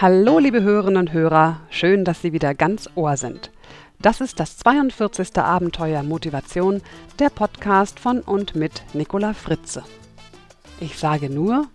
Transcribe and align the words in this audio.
Hallo, 0.00 0.38
liebe 0.38 0.62
Hörerinnen 0.62 1.08
und 1.08 1.12
Hörer, 1.12 1.58
schön, 1.70 2.04
dass 2.04 2.22
Sie 2.22 2.32
wieder 2.32 2.54
ganz 2.54 2.88
Ohr 2.94 3.16
sind. 3.16 3.50
Das 4.00 4.20
ist 4.20 4.38
das 4.38 4.56
42. 4.58 5.36
Abenteuer 5.38 6.04
Motivation, 6.04 6.82
der 7.18 7.30
Podcast 7.30 7.98
von 7.98 8.20
und 8.20 8.54
mit 8.54 8.84
Nicola 8.92 9.34
Fritze. 9.34 9.82
Ich 10.78 10.96
sage 10.96 11.28
nur 11.28 11.66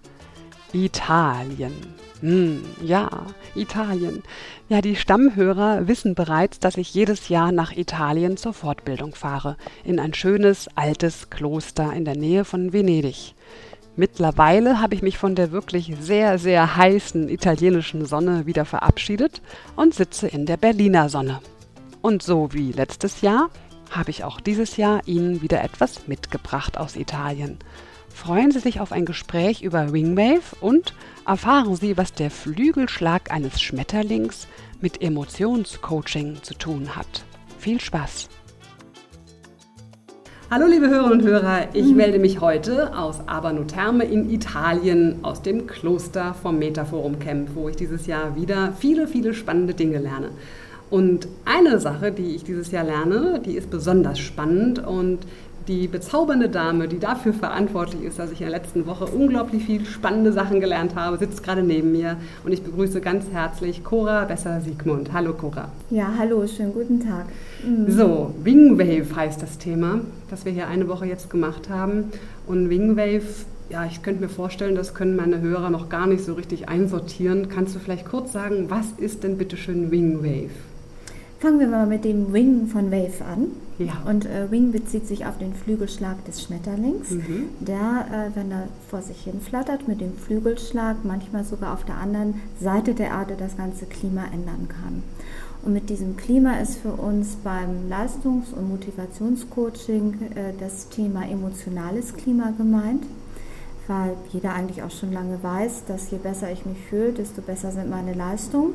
Italien. 0.72 1.74
Hm, 2.22 2.64
ja, 2.82 3.10
Italien. 3.56 4.24
Ja, 4.70 4.80
die 4.80 4.96
Stammhörer 4.96 5.90
wissen 5.90 6.16
bereits, 6.16 6.62
dass 6.62 6.78
ich 6.78 6.94
jedes 6.94 7.28
Jahr 7.28 7.52
nach 7.52 7.76
Italien 7.76 8.38
zur 8.38 8.54
Fortbildung 8.54 9.16
fahre, 9.16 9.58
in 9.84 10.00
ein 10.00 10.14
schönes 10.14 10.70
altes 10.76 11.30
Kloster 11.30 11.92
in 11.92 12.06
der 12.06 12.16
Nähe 12.16 12.46
von 12.46 12.72
Venedig. 12.72 13.36
Mittlerweile 13.96 14.82
habe 14.82 14.96
ich 14.96 15.04
mich 15.04 15.20
von 15.20 15.36
der 15.36 15.52
wirklich 15.52 15.94
sehr, 16.00 16.40
sehr 16.40 16.76
heißen 16.76 17.30
italienischen 17.30 18.06
Sonne 18.06 18.48
wieder 18.48 18.66
verabschiedet 18.66 19.42
und 19.76 19.94
sitze 19.94 20.28
in 20.28 20.48
der 20.48 20.58
Berliner 20.58 21.10
Sonne. 21.10 21.42
Und 22.02 22.24
so 22.24 22.50
wie 22.54 22.72
letztes 22.72 23.22
Jahr 23.22 23.50
habe 23.92 24.10
ich 24.10 24.24
auch 24.24 24.42
dieses 24.42 24.78
Jahr 24.78 25.02
Ihnen 25.06 25.44
wieder 25.44 25.64
etwas 25.64 26.08
mitgebracht 26.08 26.78
aus 26.78 26.96
Italien. 26.96 27.60
Freuen 28.10 28.52
Sie 28.52 28.60
sich 28.60 28.80
auf 28.80 28.92
ein 28.92 29.06
Gespräch 29.06 29.62
über 29.62 29.94
Wingwave 29.94 30.56
und 30.60 30.96
erfahren 31.28 31.76
Sie, 31.76 31.96
was 31.96 32.14
der 32.14 32.32
Flügelschlag 32.32 33.32
eines 33.32 33.62
Schmetterlings 33.62 34.48
mit 34.82 35.02
Emotionscoaching 35.02 36.42
zu 36.42 36.56
tun 36.56 36.96
hat. 36.96 37.26
Viel 37.60 37.80
Spaß! 37.80 38.28
Hallo 40.54 40.68
liebe 40.68 40.88
Hörerinnen 40.88 41.22
und 41.22 41.28
Hörer, 41.28 41.70
ich 41.74 41.88
mhm. 41.88 41.96
melde 41.96 42.20
mich 42.20 42.40
heute 42.40 42.96
aus 42.96 43.28
Abano 43.28 43.64
Terme 43.64 44.04
in 44.04 44.30
Italien 44.30 45.18
aus 45.24 45.42
dem 45.42 45.66
Kloster 45.66 46.36
vom 46.36 46.60
Metaforum 46.60 47.18
Camp, 47.18 47.50
wo 47.56 47.70
ich 47.70 47.76
dieses 47.76 48.06
Jahr 48.06 48.36
wieder 48.36 48.72
viele, 48.78 49.08
viele 49.08 49.34
spannende 49.34 49.74
Dinge 49.74 49.98
lerne. 49.98 50.30
Und 50.92 51.28
eine 51.44 51.80
Sache, 51.80 52.12
die 52.12 52.36
ich 52.36 52.44
dieses 52.44 52.70
Jahr 52.70 52.84
lerne, 52.84 53.42
die 53.44 53.58
ist 53.58 53.72
besonders 53.72 54.20
spannend 54.20 54.78
und 54.78 55.22
die 55.68 55.88
bezaubernde 55.88 56.50
Dame, 56.50 56.88
die 56.88 57.00
dafür 57.00 57.34
verantwortlich 57.34 58.04
ist, 58.04 58.20
dass 58.20 58.32
ich 58.32 58.42
in 58.42 58.50
der 58.50 58.58
letzten 58.58 58.86
Woche 58.86 59.06
unglaublich 59.06 59.64
viel 59.64 59.86
spannende 59.86 60.34
Sachen 60.34 60.60
gelernt 60.60 60.96
habe, 60.96 61.18
sitzt 61.18 61.44
gerade 61.44 61.64
neben 61.64 61.92
mir 61.92 62.18
und 62.44 62.52
ich 62.52 62.64
begrüße 62.64 63.00
ganz 63.02 63.26
herzlich 63.32 63.84
Cora 63.84 64.26
Besser-Siegmund. 64.26 65.14
Hallo 65.14 65.34
Cora. 65.34 65.70
Ja, 65.90 66.14
hallo, 66.18 66.46
schönen 66.48 66.74
guten 66.74 67.00
Tag. 67.00 67.28
Mhm. 67.66 67.90
So, 67.90 68.34
Wingwave 68.44 69.16
heißt 69.16 69.42
das 69.42 69.58
Thema, 69.58 70.02
das 70.30 70.46
wir 70.46 70.52
hier 70.52 70.68
eine 70.68 70.88
Woche 70.88 71.06
jetzt 71.06 71.30
gemacht 71.30 71.70
haben. 71.70 72.12
Und 72.46 72.70
Wingwave 72.70 73.46
ja, 73.70 73.86
ich 73.86 74.04
könnte 74.04 74.22
mir 74.22 74.30
vorstellen, 74.30 74.76
das 74.76 74.94
können 74.94 75.16
meine 75.16 75.42
Hörer 75.42 75.70
noch 75.70 75.90
gar 75.90 76.06
nicht 76.06 76.24
so 76.24 76.34
richtig 76.34 76.70
einsortieren. 76.70 77.50
Kannst 77.50 77.74
du 77.74 77.80
vielleicht 77.80 78.06
kurz 78.06 78.34
sagen, 78.34 78.66
was 78.70 78.86
ist 78.98 79.24
denn 79.24 79.38
bitte 79.38 79.58
schön 79.58 79.90
Wingwave? 79.90 80.52
Fangen 81.40 81.60
wir 81.60 81.68
mal 81.68 81.88
mit 81.88 82.06
dem 82.06 82.32
Wing 82.34 82.68
von 82.68 82.92
Wave 82.92 83.26
an. 83.26 83.48
Ja. 83.80 84.04
Und 84.06 84.26
äh, 84.26 84.52
Wing 84.52 84.72
bezieht 84.72 85.08
sich 85.08 85.26
auf 85.26 85.38
den 85.38 85.54
Flügelschlag 85.54 86.24
des 86.26 86.44
Schmetterlings, 86.44 87.10
mhm. 87.12 87.50
der, 87.60 88.06
äh, 88.12 88.36
wenn 88.36 88.52
er 88.52 88.68
vor 88.90 89.02
sich 89.02 89.22
hin 89.22 89.42
flattert, 89.42 89.88
mit 89.88 90.00
dem 90.02 90.16
Flügelschlag 90.16 90.98
manchmal 91.04 91.44
sogar 91.44 91.74
auf 91.74 91.84
der 91.84 91.98
anderen 91.98 92.36
Seite 92.60 92.94
der 92.94 93.08
Erde 93.08 93.36
das 93.38 93.58
ganze 93.58 93.86
Klima 93.86 94.26
ändern 94.32 94.68
kann. 94.70 95.04
Und 95.64 95.74
mit 95.74 95.90
diesem 95.90 96.18
Klima 96.18 96.60
ist 96.60 96.78
für 96.78 96.92
uns 96.92 97.38
beim 97.44 97.90
Leistungs- 97.90 98.54
und 98.54 98.70
Motivationscoaching 98.70 100.14
äh, 100.36 100.54
das 100.60 100.90
Thema 100.90 101.28
emotionales 101.28 102.14
Klima 102.16 102.54
gemeint 102.58 103.04
weil 103.88 104.16
jeder 104.32 104.54
eigentlich 104.54 104.82
auch 104.84 104.92
schon 104.92 105.12
lange 105.12 105.42
weiß, 105.42 105.86
dass 105.86 106.10
je 106.12 106.18
besser 106.18 106.52
ich 106.52 106.66
mich 106.66 106.78
fühle, 106.90 107.12
desto 107.12 107.42
besser 107.42 107.72
sind 107.72 107.90
meine 107.90 108.14
Leistungen. 108.14 108.74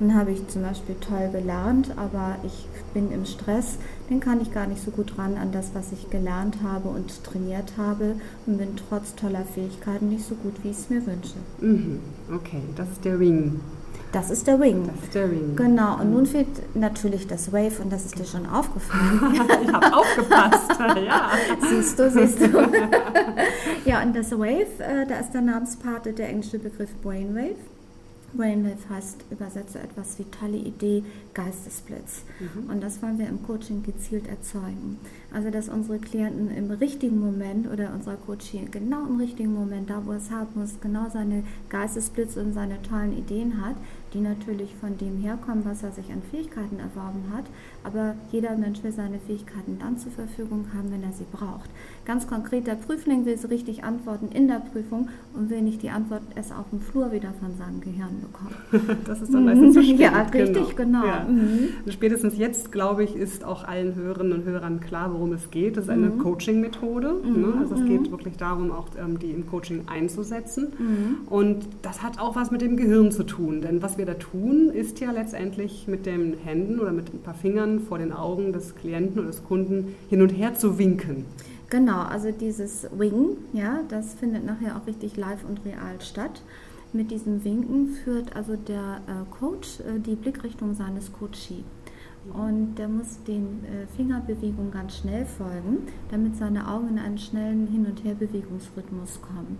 Dann 0.00 0.14
habe 0.14 0.32
ich 0.32 0.46
zum 0.48 0.62
Beispiel 0.62 0.94
toll 1.00 1.30
gelernt, 1.32 1.90
aber 1.96 2.36
ich 2.44 2.66
bin 2.94 3.10
im 3.10 3.24
Stress, 3.24 3.78
dann 4.08 4.20
kann 4.20 4.40
ich 4.40 4.52
gar 4.52 4.66
nicht 4.66 4.82
so 4.82 4.90
gut 4.90 5.18
ran 5.18 5.36
an 5.36 5.52
das, 5.52 5.70
was 5.74 5.92
ich 5.92 6.10
gelernt 6.10 6.58
habe 6.62 6.88
und 6.88 7.24
trainiert 7.24 7.72
habe 7.76 8.16
und 8.46 8.58
bin 8.58 8.76
trotz 8.88 9.14
toller 9.14 9.44
Fähigkeiten 9.44 10.08
nicht 10.08 10.26
so 10.26 10.34
gut, 10.36 10.54
wie 10.62 10.70
ich 10.70 10.78
es 10.78 10.90
mir 10.90 11.04
wünsche. 11.06 11.36
Mhm. 11.60 12.00
Okay, 12.34 12.62
das 12.76 12.88
ist 12.90 13.04
der 13.04 13.18
Wing. 13.20 13.60
Das 14.12 14.30
ist 14.30 14.46
der 14.46 14.58
Wing. 14.60 14.86
Das 14.86 15.04
ist 15.04 15.14
der 15.14 15.30
Wing. 15.30 15.56
Genau, 15.56 16.00
und 16.00 16.12
nun 16.12 16.26
fehlt 16.26 16.74
natürlich 16.74 17.26
das 17.26 17.52
Wave 17.52 17.82
und 17.82 17.92
das 17.92 18.06
ist 18.06 18.18
dir 18.18 18.24
schon 18.24 18.46
aufgefallen. 18.46 19.34
ich 19.62 19.72
habe 19.72 19.94
aufgepasst, 19.94 20.80
ja. 21.06 21.30
Siehst 21.68 21.98
du, 21.98 22.10
siehst 22.10 22.40
du. 22.40 22.46
ja, 23.84 24.02
und 24.02 24.16
das 24.16 24.30
Wave, 24.32 24.66
äh, 24.78 25.06
da 25.06 25.18
ist 25.18 25.32
der 25.32 25.42
Namenspate 25.42 26.12
der 26.12 26.28
englische 26.28 26.58
Begriff 26.58 26.94
Brainwave. 27.02 27.56
Brainwave 28.36 28.88
heißt 28.88 29.24
übersetze 29.30 29.80
etwas 29.80 30.18
wie 30.18 30.24
tolle 30.24 30.56
Idee, 30.56 31.02
Geistesblitz. 31.34 32.22
Mhm. 32.40 32.70
Und 32.70 32.82
das 32.82 33.02
wollen 33.02 33.18
wir 33.18 33.28
im 33.28 33.42
Coaching 33.42 33.82
gezielt 33.82 34.28
erzeugen. 34.28 34.98
Also, 35.32 35.50
dass 35.50 35.68
unsere 35.68 35.98
Klienten 35.98 36.50
im 36.50 36.70
richtigen 36.70 37.20
Moment 37.20 37.70
oder 37.70 37.92
unser 37.94 38.16
Coaching 38.16 38.70
genau 38.70 39.06
im 39.06 39.18
richtigen 39.18 39.52
Moment, 39.52 39.90
da 39.90 40.02
wo 40.04 40.12
es 40.12 40.30
haben 40.30 40.60
muss, 40.60 40.80
genau 40.80 41.08
seine 41.10 41.42
Geistesblitz 41.68 42.36
und 42.36 42.52
seine 42.52 42.80
tollen 42.82 43.16
Ideen 43.16 43.60
hat, 43.64 43.76
die 44.14 44.20
natürlich 44.20 44.74
von 44.76 44.96
dem 44.96 45.18
herkommen, 45.18 45.64
was 45.64 45.82
er 45.82 45.92
sich 45.92 46.10
an 46.10 46.22
Fähigkeiten 46.30 46.78
erworben 46.78 47.24
hat. 47.34 47.44
Aber 47.84 48.14
jeder 48.32 48.56
Mensch 48.56 48.82
will 48.82 48.92
seine 48.92 49.18
Fähigkeiten 49.18 49.78
dann 49.78 49.98
zur 49.98 50.12
Verfügung 50.12 50.66
haben, 50.74 50.90
wenn 50.90 51.02
er 51.02 51.12
sie 51.12 51.26
braucht. 51.30 51.70
Ganz 52.06 52.28
konkret, 52.28 52.68
der 52.68 52.76
Prüfling 52.76 53.26
will 53.26 53.36
sie 53.36 53.48
richtig 53.48 53.82
antworten 53.82 54.28
in 54.32 54.46
der 54.46 54.60
Prüfung 54.60 55.08
und 55.34 55.50
will 55.50 55.60
nicht 55.60 55.82
die 55.82 55.90
Antwort 55.90 56.22
erst 56.36 56.52
auf 56.52 56.70
dem 56.70 56.80
Flur 56.80 57.10
wieder 57.10 57.32
von 57.40 57.56
seinem 57.58 57.80
Gehirn 57.80 58.20
bekommen. 58.20 59.00
das 59.04 59.22
ist 59.22 59.34
dann 59.34 59.44
meistens 59.44 59.74
zu 59.74 59.82
spät. 59.82 59.98
Ja, 59.98 60.22
richtig, 60.22 60.76
genau. 60.76 61.00
genau. 61.00 61.04
Ja. 61.04 61.26
Mhm. 61.28 61.90
Spätestens 61.90 62.38
jetzt, 62.38 62.70
glaube 62.70 63.02
ich, 63.02 63.16
ist 63.16 63.42
auch 63.42 63.64
allen 63.64 63.96
Hörerinnen 63.96 64.34
und 64.34 64.44
Hörern 64.44 64.78
klar, 64.78 65.12
worum 65.12 65.32
es 65.32 65.50
geht. 65.50 65.76
Das 65.76 65.86
ist 65.86 65.90
eine 65.90 66.10
mhm. 66.10 66.18
Coaching-Methode. 66.18 67.12
Mhm. 67.24 67.40
Ne? 67.40 67.54
Also 67.58 67.74
es 67.74 67.84
geht 67.84 68.02
mhm. 68.02 68.10
wirklich 68.12 68.36
darum, 68.36 68.70
auch 68.70 68.86
ähm, 68.96 69.18
die 69.18 69.32
im 69.32 69.48
Coaching 69.48 69.88
einzusetzen. 69.88 70.68
Mhm. 70.78 71.26
Und 71.28 71.66
das 71.82 72.04
hat 72.04 72.20
auch 72.20 72.36
was 72.36 72.52
mit 72.52 72.60
dem 72.60 72.76
Gehirn 72.76 73.10
zu 73.10 73.24
tun. 73.24 73.62
Denn 73.62 73.82
was 73.82 73.98
wir 73.98 74.06
da 74.06 74.14
tun, 74.14 74.70
ist 74.72 75.00
ja 75.00 75.10
letztendlich 75.10 75.88
mit 75.88 76.06
den 76.06 76.34
Händen 76.44 76.78
oder 76.78 76.92
mit 76.92 77.12
ein 77.12 77.18
paar 77.18 77.34
Fingern 77.34 77.80
vor 77.80 77.98
den 77.98 78.12
Augen 78.12 78.52
des 78.52 78.76
Klienten 78.76 79.18
oder 79.18 79.26
des 79.26 79.42
Kunden 79.42 79.96
hin 80.08 80.22
und 80.22 80.30
her 80.30 80.54
zu 80.54 80.78
winken. 80.78 81.24
Genau, 81.68 82.02
also 82.02 82.30
dieses 82.30 82.86
Wing, 82.92 83.38
ja, 83.52 83.80
das 83.88 84.14
findet 84.14 84.44
nachher 84.44 84.76
auch 84.76 84.86
richtig 84.86 85.16
live 85.16 85.44
und 85.44 85.64
real 85.64 86.00
statt. 86.00 86.42
Mit 86.92 87.10
diesem 87.10 87.42
Winken 87.44 87.88
führt 87.88 88.36
also 88.36 88.54
der 88.56 89.00
äh, 89.08 89.34
Coach 89.38 89.80
äh, 89.80 89.98
die 89.98 90.14
Blickrichtung 90.14 90.74
seines 90.74 91.12
Coachee. 91.12 91.64
Und 92.32 92.76
der 92.76 92.88
muss 92.88 93.22
den 93.24 93.64
äh, 93.64 93.86
Fingerbewegungen 93.96 94.70
ganz 94.70 94.98
schnell 94.98 95.26
folgen, 95.26 95.88
damit 96.10 96.36
seine 96.36 96.68
Augen 96.68 96.90
in 96.90 96.98
einen 96.98 97.18
schnellen 97.18 97.66
Hin- 97.66 97.86
und 97.86 98.02
Herbewegungsrhythmus 98.04 99.20
kommen. 99.20 99.58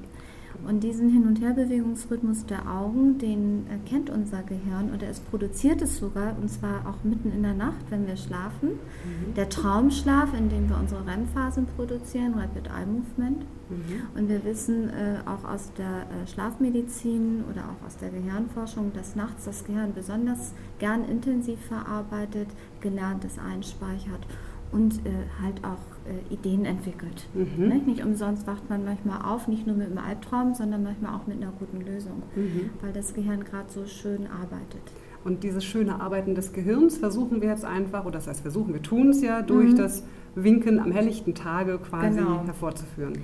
Und 0.66 0.82
diesen 0.82 1.10
Hin- 1.10 1.26
und 1.26 1.40
Herbewegungsrhythmus 1.40 2.46
der 2.46 2.70
Augen, 2.70 3.18
den 3.18 3.66
kennt 3.88 4.10
unser 4.10 4.42
Gehirn 4.42 4.92
oder 4.94 5.08
es 5.08 5.20
produziert 5.20 5.82
es 5.82 5.98
sogar, 5.98 6.36
und 6.40 6.48
zwar 6.48 6.86
auch 6.86 7.04
mitten 7.04 7.32
in 7.32 7.42
der 7.42 7.54
Nacht, 7.54 7.90
wenn 7.90 8.06
wir 8.06 8.16
schlafen. 8.16 8.70
Mhm. 8.70 9.34
Der 9.34 9.48
Traumschlaf, 9.48 10.32
in 10.36 10.48
dem 10.48 10.68
wir 10.68 10.78
unsere 10.78 11.06
REM-Phasen 11.06 11.66
produzieren, 11.76 12.34
Rapid 12.34 12.66
Eye 12.68 12.86
Movement. 12.86 13.44
Mhm. 13.68 14.18
Und 14.18 14.28
wir 14.28 14.44
wissen 14.44 14.90
äh, 14.90 15.18
auch 15.26 15.48
aus 15.48 15.72
der 15.76 16.02
äh, 16.02 16.26
Schlafmedizin 16.26 17.44
oder 17.50 17.62
auch 17.62 17.86
aus 17.86 17.96
der 17.96 18.10
Gehirnforschung, 18.10 18.92
dass 18.92 19.16
nachts 19.16 19.44
das 19.44 19.64
Gehirn 19.64 19.92
besonders 19.94 20.52
gern 20.78 21.04
intensiv 21.04 21.58
verarbeitet, 21.60 22.48
gelerntes 22.80 23.38
einspeichert 23.38 24.26
und 24.76 25.06
äh, 25.06 25.10
halt 25.42 25.64
auch 25.64 25.80
äh, 26.06 26.34
Ideen 26.34 26.66
entwickelt. 26.66 27.26
Mhm. 27.32 27.68
Nicht? 27.68 27.86
nicht 27.86 28.04
umsonst 28.04 28.46
wacht 28.46 28.68
man 28.68 28.84
manchmal 28.84 29.22
auf, 29.22 29.48
nicht 29.48 29.66
nur 29.66 29.74
mit 29.74 29.86
einem 29.86 29.98
Albtraum, 29.98 30.54
sondern 30.54 30.82
manchmal 30.82 31.14
auch 31.14 31.26
mit 31.26 31.42
einer 31.42 31.52
guten 31.58 31.80
Lösung, 31.80 32.22
mhm. 32.34 32.70
weil 32.82 32.92
das 32.92 33.14
Gehirn 33.14 33.42
gerade 33.42 33.72
so 33.72 33.86
schön 33.86 34.26
arbeitet. 34.26 34.82
Und 35.24 35.42
dieses 35.42 35.64
schöne 35.64 36.00
Arbeiten 36.00 36.34
des 36.34 36.52
Gehirns 36.52 36.98
versuchen 36.98 37.40
wir 37.40 37.48
jetzt 37.48 37.64
einfach, 37.64 38.04
oder 38.04 38.18
das 38.18 38.28
heißt 38.28 38.42
versuchen, 38.42 38.74
wir 38.74 38.82
tun 38.82 39.08
es 39.08 39.22
ja, 39.22 39.40
durch 39.40 39.72
mhm. 39.72 39.76
das 39.76 40.04
Winken 40.34 40.78
am 40.78 40.92
helllichten 40.92 41.34
Tage 41.34 41.78
quasi 41.78 42.18
genau. 42.18 42.44
hervorzuführen. 42.44 43.14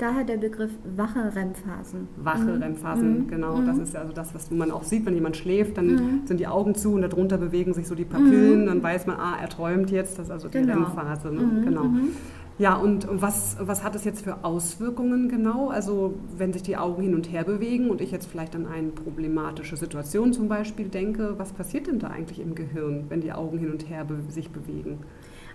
Daher 0.00 0.24
der 0.24 0.38
Begriff 0.38 0.70
wache 0.96 1.18
REM-Phasen. 1.36 2.08
Wache 2.16 2.40
mhm. 2.40 2.62
REM-Phasen, 2.62 3.18
mhm. 3.18 3.28
genau. 3.28 3.56
Mhm. 3.58 3.66
Das 3.66 3.76
ist 3.76 3.92
ja 3.92 4.00
also 4.00 4.14
das, 4.14 4.34
was 4.34 4.50
man 4.50 4.70
auch 4.70 4.82
sieht, 4.82 5.04
wenn 5.04 5.14
jemand 5.14 5.36
schläft, 5.36 5.76
dann 5.76 5.88
mhm. 5.88 6.20
sind 6.24 6.40
die 6.40 6.46
Augen 6.46 6.74
zu 6.74 6.94
und 6.94 7.02
darunter 7.02 7.36
bewegen 7.36 7.74
sich 7.74 7.86
so 7.86 7.94
die 7.94 8.06
Papillen. 8.06 8.62
Mhm. 8.62 8.66
Dann 8.66 8.82
weiß 8.82 9.06
man, 9.06 9.20
ah, 9.20 9.36
er 9.38 9.50
träumt 9.50 9.90
jetzt. 9.90 10.18
Das 10.18 10.26
ist 10.26 10.30
also 10.30 10.48
die 10.48 10.56
genau. 10.56 10.84
REM-Phase. 10.84 11.28
Ne? 11.30 11.42
Mhm. 11.42 11.64
Genau. 11.66 11.84
Ja, 12.56 12.76
und 12.76 13.08
was, 13.10 13.58
was 13.60 13.84
hat 13.84 13.94
es 13.94 14.04
jetzt 14.04 14.24
für 14.24 14.42
Auswirkungen 14.42 15.28
genau? 15.28 15.68
Also 15.68 16.14
wenn 16.36 16.54
sich 16.54 16.62
die 16.62 16.78
Augen 16.78 17.02
hin 17.02 17.14
und 17.14 17.30
her 17.30 17.44
bewegen 17.44 17.90
und 17.90 18.00
ich 18.00 18.10
jetzt 18.10 18.26
vielleicht 18.26 18.56
an 18.56 18.66
eine 18.66 18.88
problematische 18.88 19.76
Situation 19.76 20.32
zum 20.32 20.48
Beispiel 20.48 20.88
denke, 20.88 21.38
was 21.38 21.52
passiert 21.52 21.88
denn 21.88 21.98
da 21.98 22.08
eigentlich 22.08 22.40
im 22.40 22.54
Gehirn, 22.54 23.04
wenn 23.10 23.20
die 23.20 23.32
Augen 23.32 23.58
hin 23.58 23.70
und 23.70 23.88
her 23.90 24.04
be 24.06 24.16
sich 24.30 24.50
bewegen? 24.50 25.00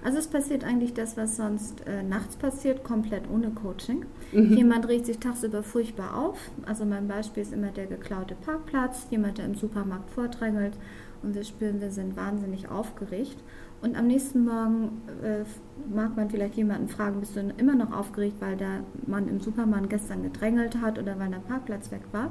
Also 0.06 0.20
es 0.20 0.28
passiert 0.28 0.64
eigentlich 0.64 0.94
das, 0.94 1.18
was 1.18 1.36
sonst 1.36 1.82
äh, 1.88 2.04
nachts 2.04 2.36
passiert, 2.36 2.84
komplett 2.84 3.24
ohne 3.28 3.50
Coaching. 3.50 4.06
Mhm. 4.32 4.56
Jemand 4.56 4.88
regt 4.88 5.08
sich 5.08 5.18
tagsüber 5.18 5.64
furchtbar 5.64 6.16
auf. 6.16 6.38
Also 6.68 6.86
mein 6.86 7.08
Beispiel 7.08 7.42
ist 7.42 7.52
immer 7.52 7.70
der 7.70 7.88
geklaute 7.88 8.36
Parkplatz, 8.36 9.08
jemand, 9.10 9.40
der 9.40 9.46
im 9.46 9.56
Supermarkt 9.56 10.12
vordrängelt 10.12 10.78
und 11.24 11.34
wir 11.34 11.44
spüren, 11.44 11.82
wir 11.82 11.90
sind 11.90 12.16
wahnsinnig 12.16 12.70
aufgeregt. 12.70 13.38
Und 13.82 13.98
am 13.98 14.06
nächsten 14.06 14.46
Morgen 14.46 15.02
äh, 15.24 15.44
mag 15.92 16.16
man 16.16 16.30
vielleicht 16.30 16.54
jemanden 16.54 16.88
fragen, 16.88 17.20
bist 17.20 17.36
du 17.36 17.40
immer 17.58 17.74
noch 17.74 17.92
aufgeregt, 17.92 18.36
weil 18.42 18.58
der 18.58 18.82
Mann 19.08 19.28
im 19.28 19.40
Supermarkt 19.40 19.90
gestern 19.90 20.22
gedrängelt 20.22 20.80
hat 20.82 21.00
oder 21.00 21.18
weil 21.18 21.32
der 21.32 21.40
Parkplatz 21.40 21.90
weg 21.90 22.02
war? 22.12 22.30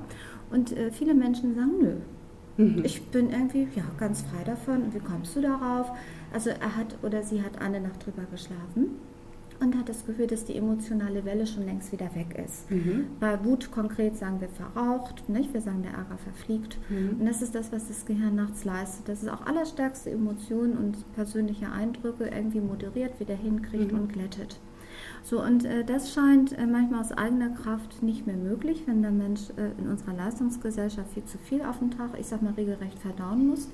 Und 0.49 0.77
äh, 0.77 0.93
viele 0.93 1.15
Menschen 1.15 1.57
sagen, 1.57 1.73
nö, 1.81 1.97
Mhm. 2.57 2.85
Ich 2.85 3.03
bin 3.07 3.31
irgendwie 3.31 3.67
ja, 3.75 3.83
ganz 3.99 4.23
frei 4.23 4.45
davon. 4.45 4.95
Wie 4.95 5.01
kommst 5.01 5.35
du 5.37 5.41
darauf? 5.41 5.91
Also 6.35 6.51
er 6.51 6.77
hat 6.77 6.97
oder 7.03 7.23
sie 7.23 7.43
hat 7.43 7.61
eine 7.61 7.81
Nacht 7.81 8.05
drüber 8.05 8.25
geschlafen 8.31 8.99
und 9.61 9.79
hat 9.79 9.89
das 9.89 10.05
Gefühl, 10.05 10.27
dass 10.27 10.45
die 10.45 10.57
emotionale 10.57 11.25
Welle 11.25 11.47
schon 11.47 11.65
längst 11.65 11.93
wieder 11.93 12.13
weg 12.15 12.43
ist. 12.45 12.69
Mhm. 12.71 13.07
Bei 13.21 13.43
Wut 13.45 13.71
konkret 13.71 14.17
sagen 14.17 14.41
wir 14.41 14.49
verraucht, 14.49 15.29
nicht? 15.29 15.55
wir 15.55 15.61
sagen 15.61 15.83
der 15.83 15.93
Ärger 15.93 16.19
verfliegt. 16.19 16.77
Mhm. 16.91 17.21
Und 17.21 17.27
das 17.27 17.41
ist 17.41 17.55
das, 17.55 17.71
was 17.71 17.87
das 17.87 18.05
Gehirn 18.05 18.35
nachts 18.35 18.65
leistet. 18.65 19.09
Das 19.09 19.23
ist 19.23 19.29
auch 19.29 19.47
allerstärkste 19.47 20.11
Emotionen 20.11 20.77
und 20.77 21.15
persönliche 21.15 21.71
Eindrücke 21.71 22.25
irgendwie 22.25 22.61
moderiert, 22.61 23.21
wieder 23.21 23.37
hinkriegt 23.37 23.93
mhm. 23.93 24.01
und 24.01 24.13
glättet. 24.13 24.59
So, 25.23 25.41
und 25.41 25.65
äh, 25.65 25.85
das 25.85 26.13
scheint 26.13 26.53
äh, 26.59 26.67
manchmal 26.67 27.01
aus 27.01 27.13
eigener 27.13 27.51
Kraft 27.51 28.03
nicht 28.03 28.27
mehr 28.27 28.37
möglich, 28.37 28.83
wenn 28.87 29.03
der 29.03 29.11
Mensch 29.13 29.51
äh, 29.57 29.71
in 29.81 29.89
unserer 29.89 30.15
Leistungsgesellschaft 30.15 31.13
viel 31.13 31.25
zu 31.25 31.39
viel 31.39 31.63
auf 31.63 31.79
den 31.79 31.93
Tag, 31.93 32.11
ich 32.19 32.27
sag 32.27 32.43
mal, 32.43 32.53
regelrecht 32.55 32.99
verdauen 32.99 33.49
muss. 33.49 33.69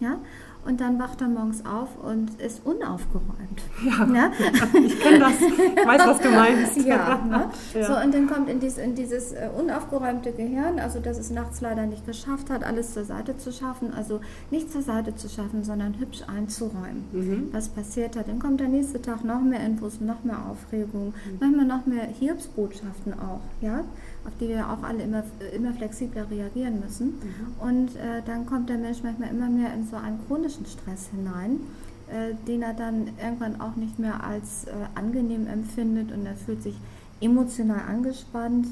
Ja? 0.00 0.18
Und 0.66 0.80
dann 0.80 0.98
wacht 0.98 1.20
er 1.20 1.28
morgens 1.28 1.64
auf 1.64 1.88
und 2.02 2.40
ist 2.40 2.60
unaufgeräumt. 2.64 3.62
Ja, 3.84 4.06
ja? 4.14 4.30
ich 4.84 5.00
kenne 5.00 5.18
das, 5.20 5.32
ich 5.40 5.86
weiß, 5.86 6.06
was 6.06 6.20
du 6.20 6.30
meinst. 6.30 6.76
Ja, 6.86 7.20
ne? 7.28 7.50
ja, 7.74 7.84
So, 7.84 8.04
und 8.04 8.14
dann 8.14 8.28
kommt 8.28 8.48
in, 8.48 8.60
dies, 8.60 8.78
in 8.78 8.94
dieses 8.94 9.32
äh, 9.32 9.48
unaufgeräumte 9.56 10.32
Gehirn, 10.32 10.78
also 10.78 11.00
dass 11.00 11.18
es 11.18 11.30
nachts 11.30 11.60
leider 11.60 11.86
nicht 11.86 12.06
geschafft 12.06 12.50
hat, 12.50 12.64
alles 12.64 12.92
zur 12.92 13.04
Seite 13.04 13.36
zu 13.36 13.50
schaffen, 13.50 13.92
also 13.92 14.20
nicht 14.50 14.70
zur 14.70 14.82
Seite 14.82 15.16
zu 15.16 15.28
schaffen, 15.28 15.64
sondern 15.64 15.98
hübsch 15.98 16.22
einzuräumen. 16.26 17.04
Mhm. 17.12 17.48
Was 17.52 17.68
passiert 17.68 18.16
hat, 18.16 18.28
dann 18.28 18.38
kommt 18.38 18.60
der 18.60 18.68
nächste 18.68 19.00
Tag 19.02 19.24
noch 19.24 19.40
mehr 19.40 19.60
Infos, 19.60 20.00
noch 20.00 20.22
mehr 20.22 20.38
Aufregung, 20.50 21.08
mhm. 21.08 21.38
manchmal 21.40 21.66
noch 21.66 21.86
mehr 21.86 22.04
Hiobsbotschaften 22.04 23.14
auch, 23.14 23.40
ja 23.60 23.84
auf 24.26 24.32
die 24.40 24.48
wir 24.48 24.68
auch 24.68 24.82
alle 24.82 25.02
immer, 25.02 25.22
immer 25.54 25.72
flexibler 25.72 26.28
reagieren 26.30 26.80
müssen. 26.80 27.06
Mhm. 27.06 27.68
Und 27.68 27.96
äh, 27.96 28.22
dann 28.24 28.46
kommt 28.46 28.68
der 28.68 28.78
Mensch 28.78 28.98
manchmal 29.02 29.30
immer 29.30 29.48
mehr 29.48 29.72
in 29.72 29.86
so 29.86 29.96
einen 29.96 30.18
chronischen 30.56 30.66
Stress 30.66 31.08
hinein, 31.10 31.60
äh, 32.08 32.34
den 32.46 32.62
er 32.62 32.74
dann 32.74 33.08
irgendwann 33.22 33.60
auch 33.60 33.76
nicht 33.76 33.98
mehr 33.98 34.24
als 34.24 34.64
äh, 34.64 34.70
angenehm 34.94 35.46
empfindet 35.46 36.12
und 36.12 36.26
er 36.26 36.34
fühlt 36.34 36.62
sich 36.62 36.76
emotional 37.20 37.80
angespannt. 37.88 38.66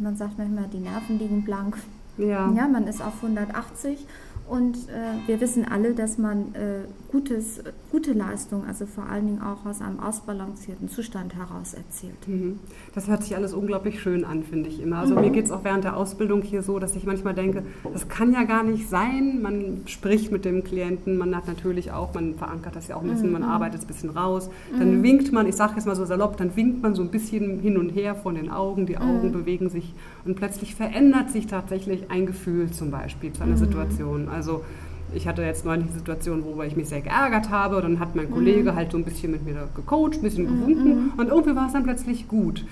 man 0.00 0.16
sagt 0.16 0.38
manchmal, 0.38 0.68
die 0.72 0.78
Nerven 0.78 1.18
liegen 1.18 1.44
blank. 1.44 1.76
Ja. 2.18 2.52
ja, 2.52 2.68
man 2.68 2.86
ist 2.86 3.00
auf 3.00 3.16
180 3.16 4.06
und 4.50 4.76
äh, 4.88 5.28
wir 5.28 5.40
wissen 5.40 5.64
alle, 5.64 5.94
dass 5.94 6.18
man 6.18 6.54
äh, 6.56 6.80
gutes, 7.12 7.62
gute 7.92 8.12
Leistung, 8.12 8.64
also 8.66 8.84
vor 8.84 9.04
allen 9.08 9.26
Dingen 9.26 9.42
auch 9.42 9.64
aus 9.64 9.80
einem 9.80 10.00
ausbalancierten 10.00 10.88
Zustand 10.88 11.36
heraus 11.36 11.74
erzielt. 11.74 12.26
Mhm. 12.26 12.58
Das 12.92 13.06
hört 13.06 13.22
sich 13.22 13.36
alles 13.36 13.54
unglaublich 13.54 14.00
schön 14.00 14.24
an, 14.24 14.42
finde 14.42 14.68
ich 14.68 14.82
immer. 14.82 14.98
Also 14.98 15.14
mhm. 15.14 15.20
mir 15.20 15.30
geht 15.30 15.44
es 15.44 15.52
auch 15.52 15.62
während 15.62 15.84
der 15.84 15.96
Ausbildung 15.96 16.42
hier 16.42 16.62
so, 16.62 16.80
dass 16.80 16.96
ich 16.96 17.04
manchmal 17.04 17.34
denke, 17.34 17.62
das 17.92 18.08
kann 18.08 18.32
ja 18.32 18.42
gar 18.42 18.64
nicht 18.64 18.88
sein. 18.88 19.40
Man 19.40 19.82
spricht 19.86 20.32
mit 20.32 20.44
dem 20.44 20.64
Klienten, 20.64 21.16
man 21.16 21.36
hat 21.36 21.46
natürlich 21.46 21.92
auch, 21.92 22.12
man 22.14 22.34
verankert 22.34 22.74
das 22.74 22.88
ja 22.88 22.96
auch 22.96 23.02
ein 23.02 23.10
bisschen, 23.10 23.28
mhm. 23.28 23.34
man 23.34 23.42
arbeitet 23.44 23.82
ein 23.82 23.86
bisschen 23.86 24.10
raus. 24.10 24.50
Dann 24.76 24.98
mhm. 24.98 25.02
winkt 25.04 25.32
man, 25.32 25.46
ich 25.46 25.54
sage 25.54 25.74
jetzt 25.76 25.86
mal 25.86 25.94
so 25.94 26.04
salopp, 26.04 26.36
dann 26.38 26.56
winkt 26.56 26.82
man 26.82 26.96
so 26.96 27.02
ein 27.02 27.10
bisschen 27.10 27.60
hin 27.60 27.78
und 27.78 27.90
her 27.90 28.16
von 28.16 28.34
den 28.34 28.50
Augen, 28.50 28.86
die 28.86 28.98
Augen 28.98 29.28
mhm. 29.28 29.32
bewegen 29.32 29.68
sich 29.68 29.94
und 30.24 30.34
plötzlich 30.34 30.74
verändert 30.74 31.30
sich 31.30 31.46
tatsächlich 31.46 32.10
ein 32.10 32.26
Gefühl 32.26 32.70
zum 32.72 32.90
Beispiel 32.90 33.32
zu 33.32 33.44
einer 33.44 33.52
mhm. 33.52 33.58
Situation. 33.58 34.28
Also 34.28 34.39
also 34.40 34.64
ich 35.12 35.28
hatte 35.28 35.42
jetzt 35.42 35.64
neulich 35.64 35.84
eine 35.84 35.92
Situation, 35.92 36.44
wo 36.44 36.62
ich 36.62 36.76
mich 36.76 36.88
sehr 36.88 37.02
geärgert 37.02 37.50
habe. 37.50 37.76
Und 37.76 37.82
dann 37.82 38.00
hat 38.00 38.16
mein 38.16 38.30
Kollege 38.30 38.72
mhm. 38.72 38.76
halt 38.76 38.92
so 38.92 38.98
ein 38.98 39.04
bisschen 39.04 39.32
mit 39.32 39.44
mir 39.44 39.68
gecoacht, 39.74 40.14
ein 40.14 40.22
bisschen 40.22 40.46
gewunken. 40.46 40.94
Mhm. 40.94 41.12
Und 41.18 41.28
irgendwie 41.28 41.54
war 41.54 41.66
es 41.66 41.72
dann 41.72 41.84
plötzlich 41.84 42.26
gut. 42.26 42.64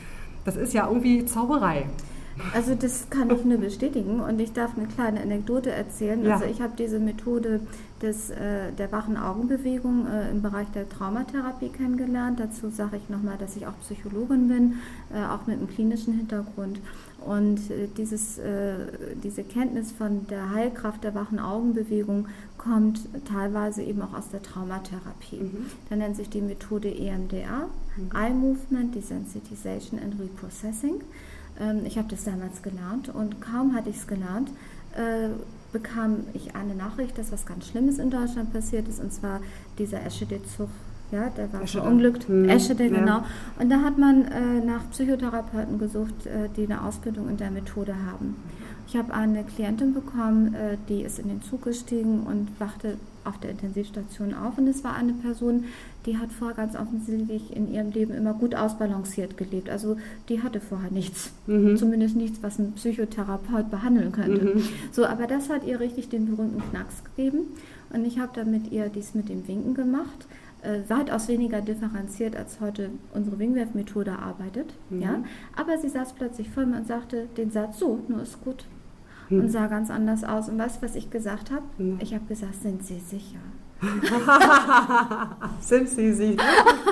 Das 0.44 0.56
ist 0.56 0.72
ja 0.72 0.86
irgendwie 0.86 1.26
Zauberei. 1.26 1.86
Also 2.54 2.76
das 2.76 3.10
kann 3.10 3.30
ich 3.30 3.44
nur 3.44 3.58
bestätigen 3.58 4.20
und 4.20 4.40
ich 4.40 4.52
darf 4.52 4.70
eine 4.76 4.86
kleine 4.86 5.20
Anekdote 5.20 5.72
erzählen. 5.72 6.24
Ja. 6.24 6.34
Also 6.34 6.44
ich 6.44 6.60
habe 6.60 6.72
diese 6.78 7.00
Methode 7.00 7.60
des, 8.00 8.30
äh, 8.30 8.72
der 8.78 8.92
wachen 8.92 9.16
Augenbewegung 9.16 10.06
äh, 10.06 10.30
im 10.30 10.40
Bereich 10.40 10.68
der 10.68 10.88
Traumatherapie 10.88 11.70
kennengelernt. 11.70 12.38
Dazu 12.38 12.70
sage 12.70 12.96
ich 12.96 13.08
nochmal, 13.08 13.36
dass 13.38 13.56
ich 13.56 13.66
auch 13.66 13.76
Psychologin 13.80 14.46
bin, 14.46 14.74
äh, 15.12 15.26
auch 15.26 15.46
mit 15.48 15.58
einem 15.58 15.68
klinischen 15.68 16.14
Hintergrund. 16.14 16.80
Und 17.24 17.70
äh, 17.70 17.88
dieses, 17.96 18.38
äh, 18.38 18.86
diese 19.22 19.42
Kenntnis 19.42 19.92
von 19.92 20.26
der 20.28 20.50
Heilkraft 20.50 21.04
der 21.04 21.14
wachen 21.14 21.38
Augenbewegung 21.38 22.28
kommt 22.56 23.00
teilweise 23.26 23.82
eben 23.82 24.02
auch 24.02 24.14
aus 24.14 24.28
der 24.30 24.42
Traumatherapie. 24.42 25.36
Mhm. 25.36 25.66
Da 25.88 25.96
nennt 25.96 26.16
sich 26.16 26.28
die 26.30 26.40
Methode 26.40 26.88
EMDR, 26.94 27.68
mhm. 27.96 28.10
Eye 28.14 28.32
Movement 28.32 28.94
Desensitization 28.94 29.98
and 30.00 30.20
Reprocessing. 30.20 31.00
Ähm, 31.60 31.82
ich 31.84 31.98
habe 31.98 32.08
das 32.08 32.24
damals 32.24 32.62
gelernt 32.62 33.08
und 33.08 33.40
kaum 33.40 33.74
hatte 33.74 33.90
ich 33.90 33.96
es 33.96 34.06
gelernt, 34.06 34.50
äh, 34.96 35.28
bekam 35.72 36.24
ich 36.34 36.54
eine 36.54 36.74
Nachricht, 36.74 37.18
dass 37.18 37.32
was 37.32 37.46
ganz 37.46 37.68
Schlimmes 37.68 37.98
in 37.98 38.10
Deutschland 38.10 38.52
passiert 38.52 38.88
ist, 38.88 39.00
und 39.00 39.12
zwar 39.12 39.40
dieser 39.78 40.04
Eschede-Zug. 40.04 40.68
Ja, 41.10 41.30
der 41.30 41.52
war 41.52 41.62
Eschede. 41.62 41.82
verunglückt. 41.82 42.28
Hm. 42.28 42.48
Eschede, 42.48 42.84
ja. 42.84 42.98
genau. 43.00 43.24
Und 43.58 43.70
da 43.70 43.80
hat 43.80 43.98
man 43.98 44.24
äh, 44.24 44.64
nach 44.64 44.90
Psychotherapeuten 44.90 45.78
gesucht, 45.78 46.26
äh, 46.26 46.48
die 46.56 46.64
eine 46.64 46.84
Ausbildung 46.84 47.28
in 47.28 47.36
der 47.36 47.50
Methode 47.50 47.94
haben. 48.10 48.36
Ich 48.88 48.96
habe 48.96 49.12
eine 49.12 49.44
Klientin 49.44 49.92
bekommen, 49.92 50.54
äh, 50.54 50.78
die 50.88 51.02
ist 51.02 51.18
in 51.18 51.28
den 51.28 51.42
Zug 51.42 51.64
gestiegen 51.64 52.20
und 52.20 52.48
wachte 52.58 52.96
auf 53.24 53.38
der 53.38 53.50
Intensivstation 53.50 54.32
auf. 54.32 54.56
Und 54.56 54.66
es 54.66 54.82
war 54.82 54.94
eine 54.94 55.12
Person, 55.12 55.64
die 56.06 56.16
hat 56.16 56.32
vorher 56.32 56.56
ganz 56.56 56.74
offensichtlich 56.74 57.54
in 57.54 57.70
ihrem 57.70 57.90
Leben 57.90 58.14
immer 58.14 58.32
gut 58.32 58.54
ausbalanciert 58.54 59.36
gelebt. 59.36 59.68
Also 59.68 59.98
die 60.30 60.42
hatte 60.42 60.60
vorher 60.60 60.90
nichts, 60.90 61.32
mhm. 61.46 61.76
zumindest 61.76 62.16
nichts, 62.16 62.42
was 62.42 62.58
ein 62.58 62.72
Psychotherapeut 62.72 63.70
behandeln 63.70 64.12
könnte. 64.12 64.56
Mhm. 64.56 64.62
So, 64.90 65.04
aber 65.04 65.26
das 65.26 65.50
hat 65.50 65.66
ihr 65.66 65.80
richtig 65.80 66.08
den 66.08 66.26
berühmten 66.26 66.62
Knacks 66.70 67.04
gegeben. 67.04 67.40
Und 67.90 68.06
ich 68.06 68.18
habe 68.18 68.32
dann 68.34 68.50
mit 68.50 68.72
ihr 68.72 68.88
dies 68.88 69.14
mit 69.14 69.28
dem 69.28 69.46
Winken 69.46 69.74
gemacht. 69.74 70.26
Äh, 70.60 70.80
weitaus 70.88 71.28
weniger 71.28 71.60
differenziert, 71.60 72.34
als 72.34 72.60
heute 72.60 72.90
unsere 73.14 73.38
Wingwerf-Methode 73.38 74.18
arbeitet. 74.18 74.74
Mhm. 74.90 75.02
Ja? 75.02 75.22
Aber 75.54 75.78
sie 75.78 75.88
saß 75.88 76.14
plötzlich 76.14 76.50
vor 76.50 76.66
mir 76.66 76.78
und 76.78 76.86
sagte 76.86 77.28
den 77.36 77.52
Satz 77.52 77.78
so, 77.78 78.00
nur 78.08 78.22
ist 78.22 78.42
gut. 78.42 78.66
Mhm. 79.28 79.40
Und 79.40 79.48
sah 79.50 79.68
ganz 79.68 79.88
anders 79.88 80.24
aus. 80.24 80.48
Und 80.48 80.58
weißt 80.58 80.78
du, 80.78 80.86
was 80.86 80.96
ich 80.96 81.10
gesagt 81.10 81.52
habe? 81.52 81.62
Mhm. 81.78 81.98
Ich 82.00 82.12
habe 82.12 82.24
gesagt, 82.24 82.56
sind 82.60 82.84
Sie 82.84 82.98
sicher? 82.98 83.38
Sind 85.60 85.88
Sie 85.88 86.12
sich 86.12 86.36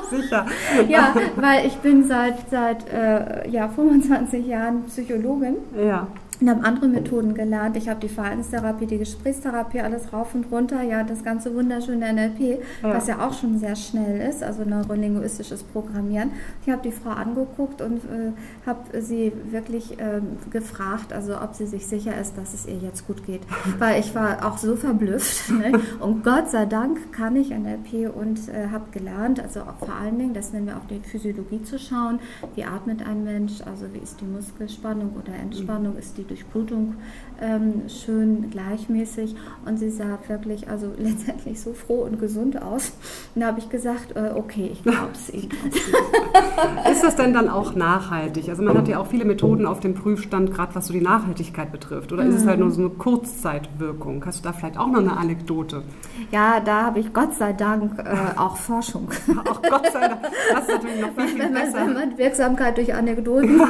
sicher? 0.09 0.47
ja, 0.89 1.13
weil 1.35 1.67
ich 1.67 1.75
bin 1.79 2.05
seit, 2.05 2.49
seit 2.49 2.89
äh, 2.89 3.49
ja, 3.51 3.69
25 3.69 4.47
Jahren 4.47 4.85
Psychologin. 4.85 5.57
Ja 5.77 6.07
und 6.41 6.51
habe 6.51 6.65
andere 6.65 6.89
Methoden 6.89 7.35
gelernt. 7.35 7.77
Ich 7.77 7.89
habe 7.89 8.01
die 8.01 8.09
Verhaltenstherapie, 8.09 8.87
die 8.87 8.99
Gesprächstherapie, 8.99 9.81
alles 9.81 10.13
rauf 10.13 10.35
und 10.35 10.51
runter. 10.51 10.83
Ja, 10.83 11.03
das 11.03 11.25
ganze 11.25 11.55
wunderschöne 11.55 12.13
NLP, 12.13 12.41
ja. 12.41 12.59
was 12.83 13.07
ja 13.07 13.27
auch 13.27 13.33
schon 13.33 13.59
sehr 13.59 13.77
schnell 13.77 14.29
ist, 14.29 14.43
also 14.43 14.65
neurolinguistisches 14.65 15.63
Programmieren. 15.63 16.33
Ich 16.65 16.73
habe 16.73 16.83
die 16.83 16.93
Frau 16.93 17.11
angeguckt 17.11 17.81
und 17.81 17.99
äh, 18.05 18.33
habe 18.67 19.01
sie 19.01 19.33
wirklich 19.51 19.99
äh, 19.99 20.21
gefragt, 20.51 21.13
also 21.13 21.41
ob 21.41 21.55
sie 21.55 21.67
sich 21.67 21.87
sicher 21.87 22.19
ist, 22.21 22.37
dass 22.37 22.55
es 22.55 22.67
ihr 22.67 22.79
jetzt 22.79 23.07
gut 23.07 23.25
geht. 23.25 23.43
Weil 23.79 24.01
ich 24.01 24.15
war 24.15 24.47
auch 24.47 24.59
so 24.59 24.77
verblüfft. 24.77 25.51
Ne? 25.57 25.81
Und 26.01 26.23
Gott 26.23 26.51
sei 26.51 26.67
Dank 26.67 27.13
kann 27.13 27.35
ich 27.35 27.49
NLP 27.49 28.15
und 28.15 28.49
äh, 28.49 28.69
habe 28.71 28.85
gelernt, 28.91 29.41
also 29.41 29.61
vor 29.79 29.95
allen 29.95 30.19
Dingen, 30.19 30.35
das 30.35 30.53
nennen 30.53 30.67
wir 30.67 30.77
auf 30.77 30.87
die 30.87 31.01
Physiologie 31.01 31.63
zu 31.63 31.79
schauen. 31.79 32.19
Wie 32.55 32.65
atmet 32.65 33.07
ein 33.07 33.25
Mensch? 33.25 33.63
Also 33.63 33.87
wie 33.95 33.99
ist 33.99 34.21
die 34.21 34.27
Muskelspannung 34.27 35.15
oder 35.15 35.35
Entspannung? 35.35 35.97
Ist 35.97 36.19
die 36.19 36.26
Durchblutung 36.27 36.95
ähm, 37.41 37.83
schön 37.89 38.51
gleichmäßig 38.51 39.35
und 39.65 39.79
sie 39.79 39.91
sah 39.91 40.19
wirklich 40.29 40.69
also 40.69 40.93
letztendlich 40.99 41.61
so 41.61 41.73
froh 41.73 42.03
und 42.03 42.19
gesund 42.19 42.61
aus. 42.61 42.93
Und 43.35 43.43
da 43.43 43.49
habe 43.49 43.59
ich 43.59 43.69
gesagt, 43.69 44.17
äh, 44.17 44.33
okay, 44.35 44.71
ich 44.73 44.83
glaube 44.83 45.11
es 45.13 45.33
Ihnen. 45.33 45.51
Ist 46.91 47.03
das 47.03 47.17
denn 47.17 47.33
dann 47.33 47.49
auch 47.49 47.75
nachhaltig? 47.75 48.49
Also 48.49 48.63
man 48.63 48.77
hat 48.77 48.89
ja 48.89 48.99
auch 48.99 49.07
viele 49.07 49.25
Methoden 49.25 49.67
auf 49.67 49.81
dem 49.81 49.95
Prüfstand, 49.95 50.53
gerade 50.53 50.75
was 50.75 50.87
so 50.87 50.93
die 50.93 51.01
Nachhaltigkeit 51.01 51.73
betrifft. 51.73 52.13
Oder 52.13 52.25
mhm. 52.25 52.31
ist 52.31 52.37
es 52.43 52.47
halt 52.47 52.61
nur 52.61 52.71
so 52.71 52.81
eine 52.81 52.91
Kurzzeitwirkung? 52.91 54.25
Hast 54.25 54.45
du 54.45 54.49
da 54.49 54.53
vielleicht 54.53 54.79
auch 54.79 54.89
noch 54.89 55.01
eine 55.01 55.17
Anekdote? 55.17 55.83
Ja, 56.31 56.61
da 56.61 56.87
habe 56.87 57.01
ich 57.01 57.13
Gott 57.13 57.35
sei 57.35 57.53
Dank 57.53 57.99
äh, 57.99 58.39
auch 58.39 58.57
Forschung. 58.57 59.09
Auch 59.47 59.63
Gott 59.63 59.87
sei 59.93 60.09
Dank. 60.09 60.23
Das 60.51 60.63
ist 60.63 60.69
natürlich 60.69 61.01
noch 61.01 61.13
viel, 61.15 61.29
viel 61.29 61.39
wenn 61.39 61.53
man, 61.53 61.63
besser. 61.63 61.87
Wenn 61.87 61.93
man 61.95 62.19
Wirksamkeit 62.19 62.77
durch 62.77 62.95
Anekdoten 62.95 63.61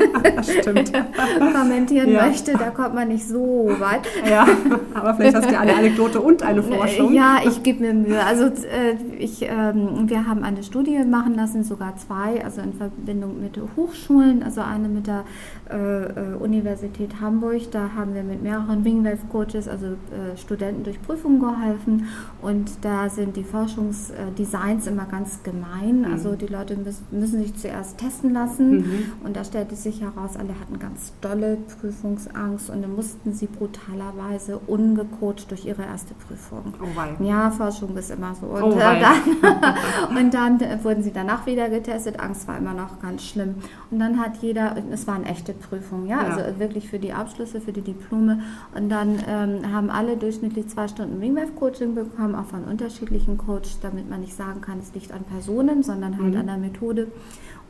kommentieren 1.52 2.12
ja. 2.12 2.26
möchte 2.26 2.52
da 2.52 2.70
kommt 2.70 2.94
man 2.94 3.08
nicht 3.08 3.26
so 3.26 3.55
weit. 3.80 4.06
Ja, 4.28 4.46
aber 4.94 5.14
vielleicht 5.14 5.36
hast 5.36 5.50
du 5.50 5.58
eine 5.58 5.76
Anekdote 5.76 6.20
und 6.20 6.42
eine 6.42 6.62
Forschung. 6.62 7.12
Ja, 7.12 7.38
ich 7.46 7.62
gebe 7.62 7.80
mir 7.84 7.94
Mühe. 7.94 8.24
Also 8.24 8.46
äh, 8.46 8.96
ich, 9.18 9.42
ähm, 9.42 10.08
wir 10.08 10.26
haben 10.26 10.42
eine 10.42 10.62
Studie 10.64 10.98
machen 11.04 11.34
lassen, 11.34 11.62
sogar 11.62 11.96
zwei, 11.96 12.44
also 12.44 12.60
in 12.60 12.72
Verbindung 12.72 13.40
mit 13.40 13.60
Hochschulen, 13.76 14.42
also 14.42 14.62
eine 14.62 14.88
mit 14.88 15.06
der 15.06 15.24
äh, 15.70 15.76
äh, 15.76 16.34
Universität 16.40 17.20
Hamburg. 17.20 17.70
Da 17.70 17.90
haben 17.96 18.14
wir 18.14 18.24
mit 18.24 18.42
mehreren 18.42 18.84
Wingwave-Coaches, 18.84 19.68
also 19.68 19.96
Studenten 20.36 20.84
durch 20.84 21.00
Prüfungen 21.02 21.40
geholfen. 21.40 22.08
Und 22.42 22.70
da 22.82 23.08
sind 23.08 23.36
die 23.36 23.44
Forschungsdesigns 23.44 24.86
immer 24.86 25.04
ganz 25.04 25.42
gemein. 25.42 26.00
Mhm. 26.00 26.12
Also 26.12 26.34
die 26.34 26.46
Leute 26.46 26.76
müssen, 26.76 27.04
müssen 27.10 27.42
sich 27.42 27.54
zuerst 27.56 27.98
testen 27.98 28.32
lassen. 28.32 28.78
Mhm. 28.78 29.12
Und 29.24 29.36
da 29.36 29.44
stellte 29.44 29.76
sich 29.76 30.00
heraus, 30.00 30.36
alle 30.36 30.58
hatten 30.60 30.78
ganz 30.78 31.12
dolle 31.20 31.58
Prüfungsangst 31.80 32.70
und 32.70 32.82
dann 32.82 32.94
mussten 32.94 33.32
sie 33.32 33.45
brutalerweise 33.46 34.58
ungecoacht 34.58 35.50
durch 35.50 35.64
ihre 35.64 35.82
erste 35.82 36.14
Prüfung. 36.14 36.74
Oh 36.80 37.22
ja, 37.22 37.50
Forschung 37.50 37.96
ist 37.96 38.10
immer 38.10 38.34
so. 38.34 38.46
Und, 38.46 38.62
oh 38.62 38.72
äh, 38.72 39.00
dann, 39.00 40.16
und 40.16 40.34
dann 40.34 40.60
wurden 40.84 41.02
sie 41.02 41.12
danach 41.12 41.46
wieder 41.46 41.68
getestet. 41.68 42.20
Angst 42.20 42.46
war 42.48 42.58
immer 42.58 42.74
noch 42.74 43.00
ganz 43.00 43.24
schlimm. 43.24 43.56
Und 43.90 43.98
dann 43.98 44.20
hat 44.20 44.36
jeder, 44.42 44.76
es 44.90 45.06
waren 45.06 45.24
echte 45.24 45.52
Prüfungen, 45.52 46.06
ja, 46.06 46.22
ja. 46.22 46.28
also 46.28 46.58
wirklich 46.58 46.88
für 46.88 46.98
die 46.98 47.12
Abschlüsse, 47.12 47.60
für 47.60 47.72
die 47.72 47.82
Diplome. 47.82 48.40
Und 48.74 48.88
dann 48.88 49.18
ähm, 49.26 49.72
haben 49.72 49.90
alle 49.90 50.16
durchschnittlich 50.16 50.68
zwei 50.68 50.88
Stunden 50.88 51.20
Wingwave-Coaching 51.20 51.94
bekommen, 51.94 52.34
auch 52.34 52.46
von 52.46 52.64
unterschiedlichen 52.64 53.38
Coaches, 53.38 53.78
damit 53.80 54.08
man 54.10 54.20
nicht 54.20 54.36
sagen 54.36 54.60
kann, 54.60 54.78
es 54.80 54.94
liegt 54.94 55.12
an 55.12 55.24
Personen, 55.24 55.82
sondern 55.82 56.18
halt 56.18 56.34
mhm. 56.34 56.40
an 56.40 56.46
der 56.46 56.58
Methode. 56.58 57.08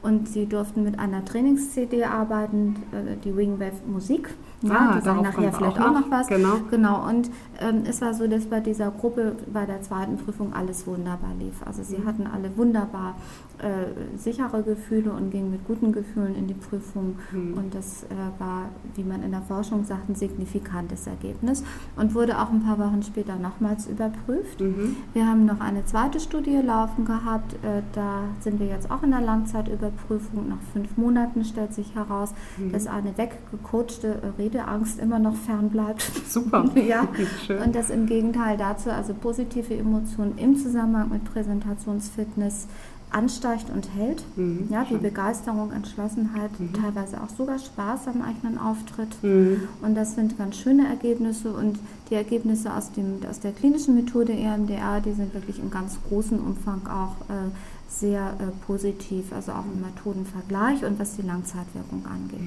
Und 0.03 0.29
sie 0.29 0.47
durften 0.47 0.85
mit 0.85 0.99
einer 0.99 1.25
Trainings-CD 1.25 2.05
arbeiten, 2.05 2.77
äh, 2.93 3.17
die 3.25 3.37
Wingwave 3.37 3.73
Musik. 3.87 4.35
Ja, 4.63 4.91
ah, 4.91 4.97
die 4.97 5.05
sagen 5.05 5.23
nachher 5.23 5.53
vielleicht 5.53 5.81
auch 5.81 5.93
noch, 5.93 6.01
noch 6.01 6.11
was. 6.11 6.29
Genau. 6.29 6.57
genau. 6.71 7.07
Und 7.09 7.31
ähm, 7.61 7.83
es 7.87 8.01
war 8.01 8.15
so, 8.15 8.27
dass 8.27 8.47
bei 8.47 8.61
dieser 8.61 8.91
Gruppe 8.91 9.37
bei 9.53 9.67
der 9.67 9.83
zweiten 9.83 10.17
Prüfung 10.17 10.55
alles 10.55 10.87
wunderbar 10.87 11.35
lief. 11.39 11.55
Also 11.65 11.83
sie 11.83 11.99
mhm. 11.99 12.07
hatten 12.07 12.27
alle 12.27 12.57
wunderbar 12.57 13.17
äh, 13.59 14.19
sichere 14.19 14.63
Gefühle 14.63 15.13
und 15.13 15.31
gingen 15.31 15.51
mit 15.51 15.67
guten 15.67 15.93
Gefühlen 15.93 16.35
in 16.35 16.47
die 16.47 16.55
Prüfung. 16.55 17.17
Mhm. 17.33 17.55
Und 17.55 17.75
das 17.75 18.05
äh, 18.05 18.09
war, 18.39 18.71
wie 18.95 19.05
man 19.05 19.23
in 19.23 19.31
der 19.31 19.43
Forschung 19.43 19.85
sagt, 19.85 20.09
ein 20.09 20.15
signifikantes 20.15 21.07
Ergebnis 21.07 21.63
und 21.97 22.15
wurde 22.15 22.39
auch 22.39 22.51
ein 22.51 22.63
paar 22.63 22.79
Wochen 22.79 23.03
später 23.03 23.37
nochmals 23.37 23.87
überprüft. 23.87 24.61
Mhm. 24.61 24.97
Wir 25.13 25.27
haben 25.27 25.45
noch 25.45 25.61
eine 25.61 25.85
zweite 25.85 26.19
Studie 26.19 26.57
laufen 26.57 27.05
gehabt. 27.05 27.55
Äh, 27.55 27.83
da 27.93 28.25
sind 28.41 28.59
wir 28.59 28.67
jetzt 28.67 28.91
auch 28.91 29.03
in 29.03 29.11
der 29.11 29.21
Langzeitüberprüfung. 29.21 30.49
Nach 30.49 30.63
fünf 30.73 30.97
Monaten 30.97 31.45
stellt 31.45 31.75
sich 31.75 31.95
heraus, 31.95 32.35
mhm. 32.57 32.73
dass 32.73 32.87
eine 32.87 33.17
weggecoachte 33.19 34.23
Redeangst 34.47 34.99
immer 34.99 35.19
noch 35.19 35.35
fern 35.35 35.71
bleibt. 35.71 36.03
Super. 36.29 36.65
ja. 36.75 37.09
Schön. 37.47 37.63
Und 37.63 37.75
das 37.75 37.91
im 37.91 38.07
Gegenteil 38.07 38.57
dazu, 38.57 38.91
also 38.91 39.15
positive 39.15 39.75
Emotionen 39.75 40.39
im 40.39 40.57
Zusammenhang 40.57 41.11
mit 41.11 41.25
Präsentationsfitness 41.25 42.69
ansteigt 43.11 43.71
und 43.71 43.89
hält. 43.95 44.25
Mhm, 44.37 44.67
ja, 44.71 44.85
wie 44.91 44.97
Begeisterung, 44.97 45.73
Entschlossenheit, 45.73 46.51
mhm. 46.59 46.73
teilweise 46.73 47.23
auch 47.23 47.29
sogar 47.29 47.59
Spaß 47.59 48.09
am 48.09 48.23
eigenen 48.23 48.59
Auftritt. 48.59 49.23
Mhm. 49.23 49.63
Und 49.83 49.95
das 49.95 50.15
sind 50.15 50.37
ganz 50.37 50.57
schöne 50.57 50.89
Ergebnisse. 50.89 51.53
Und 51.53 51.79
die 52.11 52.15
Ergebnisse 52.15 52.75
aus, 52.75 52.93
dem, 52.93 53.21
aus 53.29 53.41
der 53.41 53.53
klinischen 53.53 53.95
Methode 53.95 54.33
EMDR, 54.33 55.01
die 55.01 55.13
sind 55.13 55.35
wirklich 55.35 55.59
im 55.59 55.71
ganz 55.71 55.99
großen 56.09 56.39
Umfang 56.41 56.87
auch 56.89 57.17
äh, 57.31 57.51
sehr 57.89 58.35
äh, 58.39 58.67
positiv, 58.67 59.33
also 59.33 59.53
auch 59.53 59.65
im 59.73 59.81
Methodenvergleich 59.81 60.85
und 60.85 60.99
was 60.99 61.17
die 61.17 61.23
Langzeitwirkung 61.23 62.05
angeht. 62.07 62.41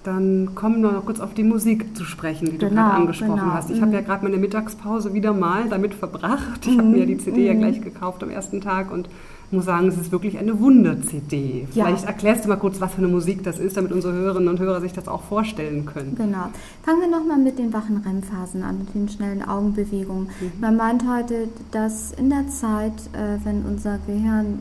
Mhm. 0.00 0.04
Dann 0.04 0.54
kommen 0.54 0.82
wir 0.82 0.92
noch 0.92 1.04
kurz 1.04 1.20
auf 1.20 1.34
die 1.34 1.42
Musik 1.42 1.96
zu 1.96 2.04
sprechen, 2.04 2.46
die 2.46 2.58
genau, 2.58 2.68
du 2.68 2.74
gerade 2.74 2.94
angesprochen 2.94 3.40
genau. 3.40 3.52
hast. 3.52 3.70
Ich 3.70 3.78
mhm. 3.78 3.82
habe 3.82 3.94
ja 3.94 4.00
gerade 4.00 4.24
meine 4.24 4.36
Mittagspause 4.36 5.14
wieder 5.14 5.32
mal 5.32 5.68
damit 5.68 5.94
verbracht. 5.94 6.66
Ich 6.66 6.72
mhm. 6.72 6.78
habe 6.78 6.88
mir 6.88 7.06
die 7.06 7.18
CD 7.18 7.40
mhm. 7.40 7.46
ja 7.46 7.54
gleich 7.54 7.80
gekauft 7.80 8.22
am 8.22 8.30
ersten 8.30 8.60
Tag 8.60 8.90
und 8.90 9.08
muss 9.52 9.64
sagen, 9.64 9.88
es 9.88 9.96
ist 9.96 10.12
wirklich 10.12 10.38
eine 10.38 10.60
Wunder-CD. 10.60 11.66
Ja. 11.72 11.86
Vielleicht 11.86 12.04
erklärst 12.04 12.44
du 12.44 12.48
mal 12.48 12.56
kurz, 12.56 12.80
was 12.80 12.92
für 12.92 12.98
eine 12.98 13.08
Musik 13.08 13.42
das 13.42 13.58
ist, 13.58 13.76
damit 13.76 13.92
unsere 13.92 14.12
Hörerinnen 14.12 14.48
und 14.48 14.60
Hörer 14.60 14.80
sich 14.80 14.92
das 14.92 15.08
auch 15.08 15.22
vorstellen 15.22 15.86
können. 15.86 16.14
Genau. 16.16 16.50
Fangen 16.84 17.00
wir 17.00 17.10
nochmal 17.10 17.38
mit 17.38 17.58
den 17.58 17.72
wachen 17.72 17.96
REM-Phasen 17.98 18.62
an, 18.62 18.78
mit 18.78 18.94
den 18.94 19.08
schnellen 19.08 19.42
Augenbewegungen. 19.42 20.28
Mhm. 20.40 20.52
Man 20.60 20.76
meint 20.76 21.04
heute, 21.08 21.48
dass 21.72 22.12
in 22.12 22.30
der 22.30 22.48
Zeit, 22.48 22.94
äh, 23.12 23.44
wenn 23.44 23.64
unser 23.64 23.98
Gehirn 24.06 24.60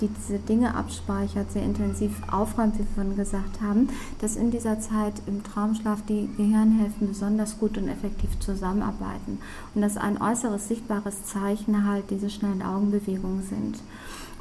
äh, 0.00 0.08
diese 0.08 0.38
Dinge 0.38 0.74
abspeichert, 0.74 1.52
sehr 1.52 1.62
intensiv 1.62 2.12
aufräumt, 2.30 2.74
wie 2.74 2.80
wir 2.80 2.86
vorhin 2.94 3.16
gesagt 3.16 3.60
haben, 3.60 3.88
dass 4.20 4.36
in 4.36 4.50
dieser 4.50 4.80
Zeit 4.80 5.14
im 5.26 5.42
Traumschlaf 5.42 6.02
die 6.08 6.28
Gehirnhälften 6.36 7.08
besonders 7.08 7.58
gut 7.58 7.78
und 7.78 7.88
effektiv 7.88 8.38
zusammenarbeiten 8.40 9.38
und 9.74 9.82
dass 9.82 9.96
ein 9.96 10.20
äußeres 10.20 10.68
sichtbares 10.68 11.24
Zeichen 11.24 11.86
halt 11.88 12.10
diese 12.10 12.30
schnellen 12.30 12.62
Augenbewegungen 12.62 13.42
sind. 13.42 13.78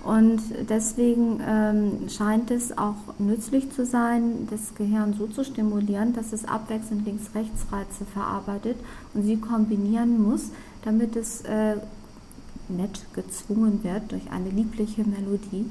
Und 0.04 0.42
deswegen 0.70 1.40
ähm, 1.48 2.10
scheint 2.10 2.52
es 2.52 2.78
auch 2.78 2.96
nützlich 3.20 3.72
zu 3.72 3.86
sein, 3.86 4.48
das 4.50 4.76
Gehirn 4.76 5.14
so 5.18 5.28
zu 5.28 5.46
stimulieren, 5.46 6.12
dass 6.14 6.34
es 6.34 6.44
abwechselnd 6.44 7.06
Links-Rechts-Reize 7.06 8.04
verarbeitet 8.12 8.76
und 9.14 9.24
sie 9.24 9.38
kombinieren 9.38 10.22
muss, 10.22 10.50
damit 10.84 11.16
es 11.16 11.42
äh, 11.44 11.78
nett 12.70 13.06
gezwungen 13.14 13.84
wird 13.84 14.12
durch 14.12 14.32
eine 14.32 14.50
liebliche 14.50 15.04
Melodie. 15.04 15.66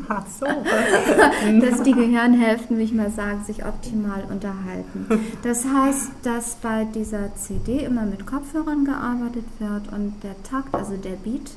Ach 0.08 0.26
so. 0.26 0.46
dass 1.60 1.82
die 1.82 1.92
Gehirnhälften, 1.92 2.78
wie 2.78 2.82
ich 2.82 2.92
mal 2.92 3.10
sagen, 3.10 3.44
sich 3.44 3.64
optimal 3.64 4.24
unterhalten. 4.30 5.06
Das 5.42 5.64
heißt, 5.64 6.10
dass 6.22 6.56
bei 6.56 6.84
dieser 6.84 7.34
CD 7.34 7.84
immer 7.84 8.04
mit 8.04 8.26
Kopfhörern 8.26 8.84
gearbeitet 8.84 9.44
wird 9.58 9.92
und 9.92 10.14
der 10.22 10.40
Takt, 10.42 10.74
also 10.74 10.96
der 10.96 11.16
Beat, 11.16 11.52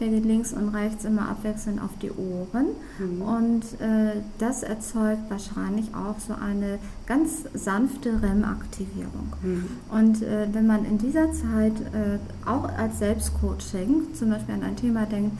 der 0.00 0.08
geht 0.08 0.24
links 0.24 0.52
und 0.52 0.68
rechts 0.68 1.04
immer 1.04 1.28
abwechselnd 1.28 1.80
auf 1.82 1.90
die 2.00 2.10
Ohren. 2.10 2.66
Mhm. 2.98 3.22
Und 3.22 3.62
äh, 3.80 4.20
das 4.38 4.62
erzeugt 4.62 5.28
wahrscheinlich 5.28 5.94
auch 5.94 6.18
so 6.18 6.34
eine 6.34 6.78
ganz 7.06 7.44
sanfte 7.54 8.22
REM-Aktivierung. 8.22 9.32
Mhm. 9.42 9.66
Und 9.90 10.22
äh, 10.22 10.46
wenn 10.52 10.66
man 10.66 10.84
in 10.84 10.98
dieser 10.98 11.32
Zeit 11.32 11.74
äh, 11.92 12.18
auch 12.48 12.68
als 12.76 12.98
Selbstcoaching 12.98 14.14
zum 14.14 14.30
Beispiel 14.30 14.54
an 14.54 14.62
ein 14.62 14.76
Thema 14.76 15.06
denkt, 15.06 15.32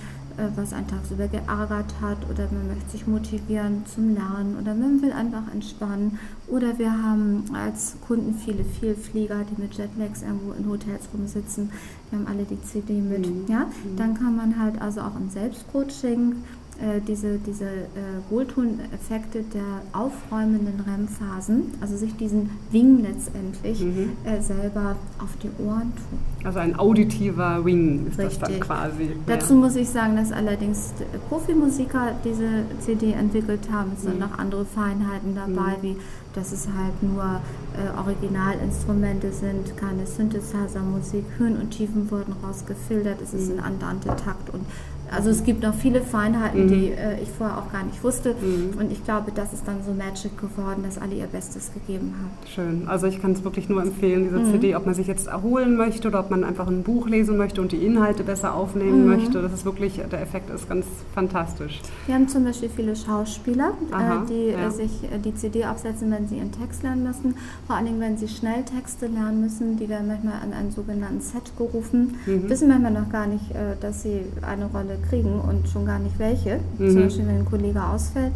was 0.56 0.72
einen 0.72 0.86
tagsüber 0.86 1.28
geärgert 1.28 1.94
hat 2.00 2.18
oder 2.30 2.48
man 2.50 2.68
möchte 2.68 2.90
sich 2.90 3.06
motivieren 3.06 3.84
zum 3.92 4.14
Lernen 4.14 4.56
oder 4.60 4.74
man 4.74 5.02
will 5.02 5.12
einfach 5.12 5.52
entspannen 5.52 6.18
oder 6.46 6.78
wir 6.78 6.90
haben 6.90 7.44
als 7.52 7.96
Kunden 8.06 8.34
viele 8.34 8.64
Vielflieger, 8.64 9.44
die 9.44 9.60
mit 9.60 9.74
Jetlags 9.74 10.22
irgendwo 10.22 10.52
in 10.52 10.68
Hotels 10.68 11.08
rumsitzen, 11.12 11.70
wir 12.10 12.18
haben 12.18 12.26
alle 12.26 12.44
die 12.44 12.60
CD 12.62 13.00
mit, 13.00 13.26
mhm. 13.26 13.44
ja, 13.48 13.66
mhm. 13.66 13.96
dann 13.96 14.14
kann 14.14 14.36
man 14.36 14.58
halt 14.58 14.80
also 14.80 15.00
auch 15.00 15.16
im 15.16 15.28
Selbstcoaching 15.28 16.36
äh, 16.80 17.00
diese, 17.00 17.38
diese 17.38 17.64
äh, 17.64 18.30
Wohltun-Effekte 18.30 19.42
der 19.52 19.82
aufräumenden 19.92 20.80
REM-Phasen, 20.80 21.74
also 21.80 21.96
sich 21.96 22.14
diesen 22.16 22.50
Wing 22.70 23.02
letztendlich 23.02 23.80
mhm. 23.80 24.10
äh, 24.24 24.40
selber 24.40 24.94
auf 25.18 25.36
die 25.42 25.50
Ohren 25.60 25.92
tun. 25.96 26.18
Also 26.44 26.60
ein 26.60 26.78
auditiver 26.78 27.64
Wing 27.64 28.06
ist 28.06 28.18
Richtig. 28.18 28.38
das 28.38 28.48
dann 28.48 28.60
quasi. 28.60 29.10
Dazu 29.26 29.54
ja. 29.54 29.60
muss 29.60 29.74
ich 29.74 29.88
sagen, 29.88 30.14
dass 30.14 30.30
allerdings 30.30 30.92
Profimusiker 31.28 32.14
diese 32.24 32.64
CD 32.78 33.12
entwickelt 33.12 33.68
haben. 33.72 33.90
Es 33.96 34.04
mhm. 34.04 34.10
sind 34.10 34.20
noch 34.20 34.38
andere 34.38 34.64
Feinheiten 34.64 35.34
dabei, 35.34 35.78
mhm. 35.78 35.82
wie 35.82 35.96
dass 36.34 36.52
es 36.52 36.68
halt 36.68 37.02
nur 37.02 37.24
äh, 37.24 37.98
Originalinstrumente 37.98 39.32
sind, 39.32 39.76
keine 39.76 40.06
Synthesizer-Musik. 40.06 41.24
Höhen 41.38 41.56
und 41.56 41.70
Tiefen 41.70 42.08
wurden 42.10 42.34
rausgefiltert, 42.44 43.20
es 43.20 43.34
ist 43.34 43.50
mhm. 43.50 43.58
ein 43.58 43.64
Andante-Takt 43.64 44.50
und 44.50 44.64
also 45.10 45.30
es 45.30 45.44
gibt 45.44 45.62
noch 45.62 45.74
viele 45.74 46.02
Feinheiten, 46.02 46.64
mhm. 46.64 46.68
die 46.68 46.90
äh, 46.90 47.20
ich 47.22 47.30
vorher 47.30 47.58
auch 47.58 47.72
gar 47.72 47.84
nicht 47.84 48.02
wusste. 48.02 48.34
Mhm. 48.40 48.78
Und 48.78 48.92
ich 48.92 49.04
glaube, 49.04 49.32
das 49.34 49.52
ist 49.52 49.66
dann 49.66 49.82
so 49.84 49.92
magic 49.92 50.38
geworden, 50.38 50.82
dass 50.82 50.98
alle 50.98 51.14
ihr 51.14 51.26
Bestes 51.26 51.72
gegeben 51.72 52.14
haben. 52.18 52.30
Schön. 52.46 52.88
Also 52.88 53.06
ich 53.06 53.20
kann 53.20 53.32
es 53.32 53.44
wirklich 53.44 53.68
nur 53.68 53.82
empfehlen, 53.82 54.24
diese 54.24 54.38
mhm. 54.38 54.52
CD, 54.52 54.76
ob 54.76 54.86
man 54.86 54.94
sich 54.94 55.06
jetzt 55.06 55.26
erholen 55.26 55.76
möchte 55.76 56.08
oder 56.08 56.20
ob 56.20 56.30
man 56.30 56.44
einfach 56.44 56.66
ein 56.68 56.82
Buch 56.82 57.08
lesen 57.08 57.36
möchte 57.36 57.60
und 57.60 57.72
die 57.72 57.84
Inhalte 57.84 58.22
besser 58.22 58.54
aufnehmen 58.54 59.02
mhm. 59.02 59.16
möchte. 59.16 59.42
Das 59.42 59.52
ist 59.52 59.64
wirklich, 59.64 60.00
der 60.10 60.20
Effekt 60.20 60.50
ist 60.50 60.68
ganz 60.68 60.86
fantastisch. 61.14 61.80
Wir 62.06 62.14
haben 62.14 62.28
zum 62.28 62.44
Beispiel 62.44 62.68
viele 62.68 62.94
Schauspieler, 62.94 63.72
äh, 63.90 63.94
Aha, 63.94 64.22
äh, 64.22 64.26
die 64.26 64.48
ja. 64.50 64.70
sich 64.70 65.04
äh, 65.04 65.18
die 65.18 65.34
CD 65.34 65.64
aufsetzen, 65.64 66.10
wenn 66.10 66.28
sie 66.28 66.36
ihren 66.36 66.52
Text 66.52 66.82
lernen 66.82 67.04
müssen. 67.04 67.34
Vor 67.66 67.76
allen 67.76 67.86
Dingen, 67.86 68.00
wenn 68.00 68.16
sie 68.18 68.28
schnell 68.28 68.64
Texte 68.64 69.06
lernen 69.06 69.40
müssen, 69.40 69.76
die 69.78 69.88
werden 69.88 70.08
manchmal 70.08 70.34
an 70.42 70.52
einen 70.52 70.70
sogenannten 70.70 71.20
Set 71.20 71.52
gerufen. 71.56 72.16
Mhm. 72.26 72.48
Wissen 72.48 72.68
manchmal 72.68 72.92
noch 72.92 73.10
gar 73.10 73.26
nicht, 73.26 73.50
äh, 73.52 73.76
dass 73.80 74.02
sie 74.02 74.20
eine 74.42 74.66
Rolle 74.66 74.97
kriegen 75.08 75.40
und 75.40 75.68
schon 75.68 75.86
gar 75.86 75.98
nicht 75.98 76.18
welche. 76.18 76.60
Mhm. 76.78 76.90
Zum 76.90 77.02
Beispiel, 77.02 77.26
wenn 77.26 77.38
ein 77.38 77.44
Kollege 77.44 77.82
ausfällt 77.82 78.32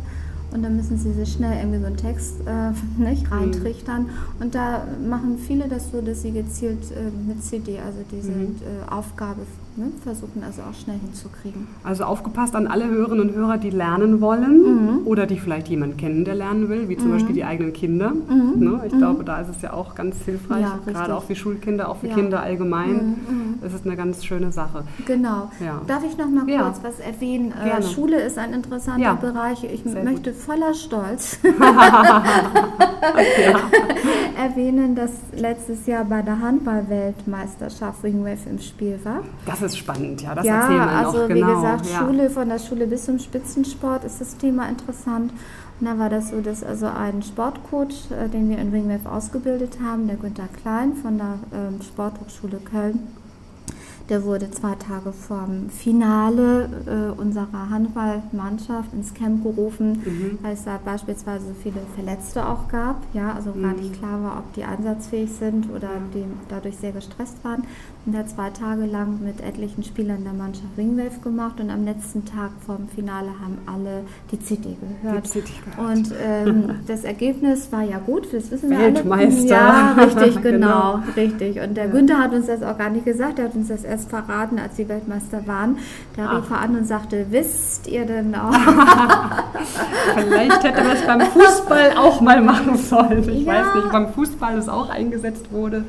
und 0.52 0.62
dann 0.62 0.76
müssen 0.76 0.99
sie 0.99 1.12
sich 1.12 1.33
schnell 1.33 1.59
irgendwie 1.59 1.81
so 1.81 1.87
einen 1.87 1.97
Text 1.97 2.35
äh, 2.47 2.73
nicht 3.02 3.25
mhm. 3.25 3.33
reintrichtern. 3.33 4.02
Mhm. 4.02 4.09
Und 4.40 4.54
da 4.54 4.87
machen 5.09 5.38
viele 5.38 5.69
das 5.69 5.90
so, 5.90 6.00
dass 6.00 6.23
sie 6.23 6.33
gezielt 6.33 6.90
äh, 6.92 7.11
mit 7.26 7.42
CD, 7.42 7.78
also 7.78 7.99
diese 8.11 8.33
mhm. 8.33 8.57
äh, 8.61 8.90
Aufgabe 8.90 9.42
Ne? 9.75 9.91
Versuchen 10.02 10.43
also 10.45 10.61
auch 10.62 10.75
schnell 10.75 10.99
hinzukriegen. 10.99 11.67
Also 11.83 12.05
aufgepasst 12.05 12.55
an 12.55 12.67
alle 12.67 12.88
Hörerinnen 12.88 13.31
und 13.31 13.35
Hörer, 13.35 13.57
die 13.57 13.71
lernen 13.71 14.21
wollen 14.21 14.99
mhm. 14.99 15.07
oder 15.07 15.26
die 15.26 15.38
vielleicht 15.38 15.69
jemanden 15.69 15.97
kennen, 15.97 16.26
der 16.26 16.35
lernen 16.35 16.69
will, 16.69 16.91
wie 16.91 16.97
zum 16.99 17.09
mhm. 17.09 17.12
Beispiel 17.12 17.35
die 17.35 17.45
eigenen 17.45 17.73
Kinder. 17.73 18.11
Mhm. 18.11 18.52
Ne? 18.59 18.83
Ich 18.87 18.93
glaube, 18.93 19.23
mhm. 19.23 19.26
da 19.26 19.41
ist 19.41 19.49
es 19.49 19.62
ja 19.62 19.73
auch 19.73 19.95
ganz 19.95 20.17
hilfreich, 20.25 20.61
ja, 20.61 20.79
gerade 20.85 21.17
auch 21.17 21.25
für 21.25 21.35
Schulkinder, 21.35 21.88
auch 21.88 21.97
für 21.97 22.09
ja. 22.09 22.14
Kinder 22.14 22.43
allgemein. 22.43 23.17
Das 23.62 23.71
mhm. 23.71 23.76
ist 23.79 23.87
eine 23.87 23.97
ganz 23.97 24.25
schöne 24.25 24.52
Sache. 24.52 24.85
Genau. 25.07 25.50
Ja. 25.64 25.81
Darf 25.87 26.05
ich 26.05 26.19
noch 26.19 26.29
mal 26.29 26.45
kurz 26.45 26.81
was 26.83 27.00
erwähnen? 27.00 27.52
Äh, 27.52 27.83
Schule 27.83 28.21
ist 28.21 28.37
ein 28.37 28.52
interessanter 28.52 29.14
Bereich. 29.14 29.64
Ich 29.64 29.83
Sehr 29.85 30.05
möchte 30.05 30.33
gut. 30.33 30.41
voller 30.41 30.75
Stolz 30.75 31.38
erwähnen, 34.37 34.95
dass 34.95 35.11
letztes 35.35 35.87
Jahr 35.87 36.05
bei 36.05 36.23
der 36.23 36.41
Handball-Weltmeisterschaft 36.41 38.02
Wingwave 38.02 38.49
im 38.50 38.59
Spiel 38.59 38.99
war. 39.05 39.23
Das 39.47 39.62
ist 39.62 39.78
spannend, 39.78 40.23
ja, 40.23 40.35
das 40.35 40.45
ja, 40.45 40.61
erzählen 40.61 40.78
wir 40.78 40.90
also 40.90 41.19
noch. 41.19 41.28
wie 41.28 41.33
genau, 41.35 41.54
gesagt, 41.54 41.87
ja. 41.87 41.99
Schule, 41.99 42.31
von 42.31 42.49
der 42.49 42.59
Schule 42.59 42.87
bis 42.87 43.04
zum 43.04 43.19
Spitzensport 43.19 44.04
ist 44.04 44.21
das 44.21 44.37
Thema 44.37 44.69
interessant. 44.69 45.33
Und 45.81 45.87
da 45.87 45.99
war 45.99 46.11
das 46.11 46.31
so, 46.31 46.40
dass 46.40 46.62
also 46.62 46.87
ein 46.87 47.23
Sportcoach, 47.23 48.11
äh, 48.11 48.28
den 48.28 48.49
wir 48.49 48.59
in 48.59 48.73
Wingwave 48.73 49.11
ausgebildet 49.11 49.78
haben, 49.83 50.07
der 50.07 50.16
Günther 50.16 50.49
Klein 50.62 50.95
von 50.95 51.19
der 51.19 51.38
äh, 51.50 51.83
Sporthochschule 51.83 52.59
Köln, 52.59 53.00
der 54.09 54.25
wurde 54.25 54.51
zwei 54.51 54.75
Tage 54.75 55.13
vorm 55.13 55.69
Finale 55.71 56.69
äh, 56.87 57.21
unserer 57.21 57.71
Handballmannschaft 57.71 58.93
ins 58.93 59.15
Camp 59.15 59.43
gerufen, 59.43 60.03
mhm. 60.05 60.39
weil 60.43 60.55
es 60.55 60.65
da 60.65 60.79
beispielsweise 60.85 61.47
so 61.47 61.55
viele 61.63 61.81
Verletzte 61.95 62.47
auch 62.47 62.69
gab. 62.69 63.03
Ja, 63.15 63.33
also 63.33 63.53
mhm. 63.55 63.63
gar 63.63 63.75
nicht 63.75 63.99
klar 63.99 64.23
war, 64.23 64.39
ob 64.39 64.53
die 64.55 64.65
einsatzfähig 64.65 65.31
sind 65.33 65.71
oder 65.71 65.89
die 66.15 66.25
dadurch 66.49 66.77
sehr 66.77 66.93
gestresst 66.93 67.43
waren. 67.45 67.65
Und 68.05 68.15
er 68.15 68.21
hat 68.21 68.31
zwei 68.31 68.51
Tage 68.51 68.85
lang 68.87 69.21
mit 69.23 69.41
etlichen 69.41 69.85
Spielern 69.85 70.25
der 70.25 70.33
Mannschaft 70.33 70.67
Ringwave 70.77 71.21
gemacht 71.23 71.61
und 71.61 71.71
am 71.71 71.85
letzten 71.85 72.25
Tag 72.25 72.51
vorm 72.67 72.89
Finale 72.89 73.29
haben 73.29 73.59
alle 73.67 74.03
die 74.33 74.41
CD 74.41 74.77
gehört. 74.81 75.25
Die 75.25 75.31
CD 75.31 75.49
gehört. 75.65 75.97
Und 75.97 76.13
ähm, 76.21 76.71
das 76.89 77.05
Ergebnis 77.05 77.71
war 77.71 77.83
ja 77.83 77.99
gut, 77.99 78.27
das 78.33 78.51
wissen 78.51 78.71
wir 78.71 78.79
Weltmeister. 78.79 79.61
alle. 79.61 79.97
Ja, 79.97 80.05
richtig, 80.05 80.43
genau, 80.43 80.95
genau, 80.95 81.03
richtig. 81.17 81.61
Und 81.61 81.77
der 81.77 81.87
ja. 81.87 81.91
Günther 81.93 82.19
hat 82.19 82.33
uns 82.33 82.47
das 82.47 82.63
auch 82.65 82.77
gar 82.77 82.91
nicht 82.91 83.05
gesagt, 83.05 83.39
er 83.39 83.45
hat 83.45 83.55
uns 83.55 83.69
das 83.69 83.85
erst 83.93 84.11
verraten, 84.11 84.59
als 84.59 84.77
die 84.77 84.89
Weltmeister 84.89 85.47
waren. 85.47 85.79
Da 86.17 86.31
rief 86.31 86.51
er 86.51 86.61
an 86.61 86.77
und 86.77 86.87
sagte, 86.87 87.27
wisst 87.31 87.87
ihr 87.87 88.07
denn 88.07 88.35
auch? 88.35 88.53
Vielleicht 90.15 90.65
hätte 90.65 90.79
er 90.79 90.95
das 90.95 91.07
beim 91.07 91.21
Fußball 91.21 91.97
auch 91.97 92.21
mal 92.21 92.41
machen 92.41 92.77
sollen. 92.77 93.29
Ich 93.29 93.45
ja. 93.45 93.53
weiß 93.53 93.75
nicht, 93.77 93.93
beim 93.93 94.13
Fußball 94.13 94.59
es 94.59 94.69
auch 94.69 94.91
eingesetzt 94.91 95.53
wurde. 95.53 95.85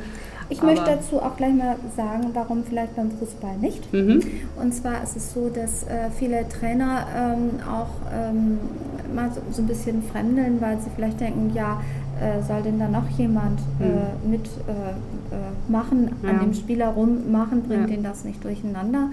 Ich 0.50 0.60
Aber 0.60 0.68
möchte 0.68 0.86
dazu 0.86 1.22
auch 1.22 1.36
gleich 1.36 1.54
mal 1.54 1.78
sagen, 1.96 2.30
warum 2.34 2.64
vielleicht 2.64 2.96
beim 2.96 3.12
Fußball 3.12 3.58
nicht. 3.58 3.92
Mhm. 3.94 4.22
Und 4.62 4.74
zwar 4.74 5.02
ist 5.02 5.16
es 5.16 5.34
so, 5.34 5.50
dass 5.50 5.84
äh, 5.84 6.12
viele 6.18 6.48
Trainer 6.50 7.08
ähm, 7.16 7.60
auch 7.68 7.90
ähm, 8.14 8.60
mal 9.16 9.32
so, 9.32 9.42
so, 9.52 9.62
ein 9.62 9.68
bisschen 9.68 10.04
fremdeln, 10.04 10.60
weil 10.60 10.78
sie 10.80 10.90
vielleicht 10.96 11.22
denken, 11.22 11.52
ja, 11.56 11.82
äh, 12.24 12.42
soll 12.42 12.62
denn 12.64 12.80
da 12.80 12.88
noch 12.88 13.10
jemand 13.10 13.60
äh, 13.80 13.86
mhm. 13.86 14.32
mit 14.32 14.48
äh, 14.68 15.36
äh, 15.36 15.72
ja. 16.24 16.30
an 16.30 16.40
dem 16.40 16.54
Spieler 16.54 16.90
rummachen, 16.90 17.64
bringt 17.64 17.90
ja. 17.90 17.96
den 17.96 18.04
das 18.04 18.24
nicht 18.24 18.44
durcheinander. 18.44 19.10